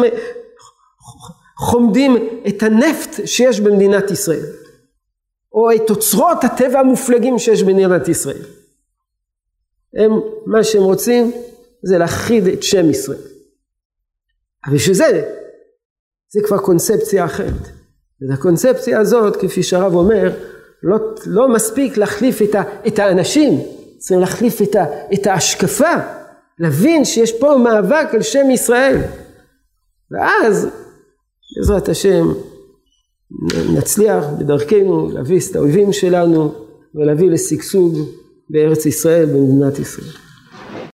חומדים 1.59 2.17
את 2.49 2.63
הנפט 2.63 3.27
שיש 3.27 3.61
במדינת 3.61 4.11
ישראל, 4.11 4.47
או 5.53 5.73
את 5.77 5.91
אוצרות 5.91 6.45
הטבע 6.45 6.81
המופלגים 6.81 7.39
שיש 7.39 7.63
במדינת 7.63 8.09
ישראל. 8.09 8.43
הם, 9.95 10.13
מה 10.47 10.65
שהם 10.65 10.83
רוצים 10.83 11.33
זה 11.83 11.99
להכחיד 11.99 12.47
את 12.47 12.63
שם 12.63 12.91
ישראל. 12.91 13.23
אבל 14.67 14.75
בשביל 14.75 14.95
זה 14.95 15.38
זה 16.33 16.41
כבר 16.45 16.59
קונספציה 16.59 17.24
אחרת. 17.24 17.68
ואת 18.20 18.39
הקונספציה 18.39 19.01
הזאת, 19.01 19.37
כפי 19.37 19.62
שהרב 19.62 19.95
אומר, 19.95 20.33
לא, 20.83 20.97
לא 21.26 21.49
מספיק 21.49 21.97
להחליף 21.97 22.43
את, 22.43 22.55
ה, 22.55 22.62
את 22.87 22.99
האנשים, 22.99 23.61
צריכים 23.99 24.20
להחליף 24.20 24.62
את, 24.62 24.76
ה, 24.76 24.85
את 25.14 25.26
ההשקפה, 25.26 25.95
להבין 26.59 27.05
שיש 27.05 27.33
פה 27.33 27.57
מאבק 27.64 28.09
על 28.12 28.22
שם 28.22 28.51
ישראל. 28.51 29.01
ואז, 30.11 30.68
בעזרת 31.57 31.89
השם, 31.89 32.33
נצליח 33.74 34.24
בדרכנו 34.39 35.11
להביס 35.12 35.51
את 35.51 35.57
האויבים 35.57 35.93
שלנו 35.93 36.55
ולהביא 36.95 37.31
לשגשוג 37.31 37.99
בארץ 38.51 38.87
ישראל, 38.87 39.26
במדינת 39.26 39.79
ישראל. 39.79 40.28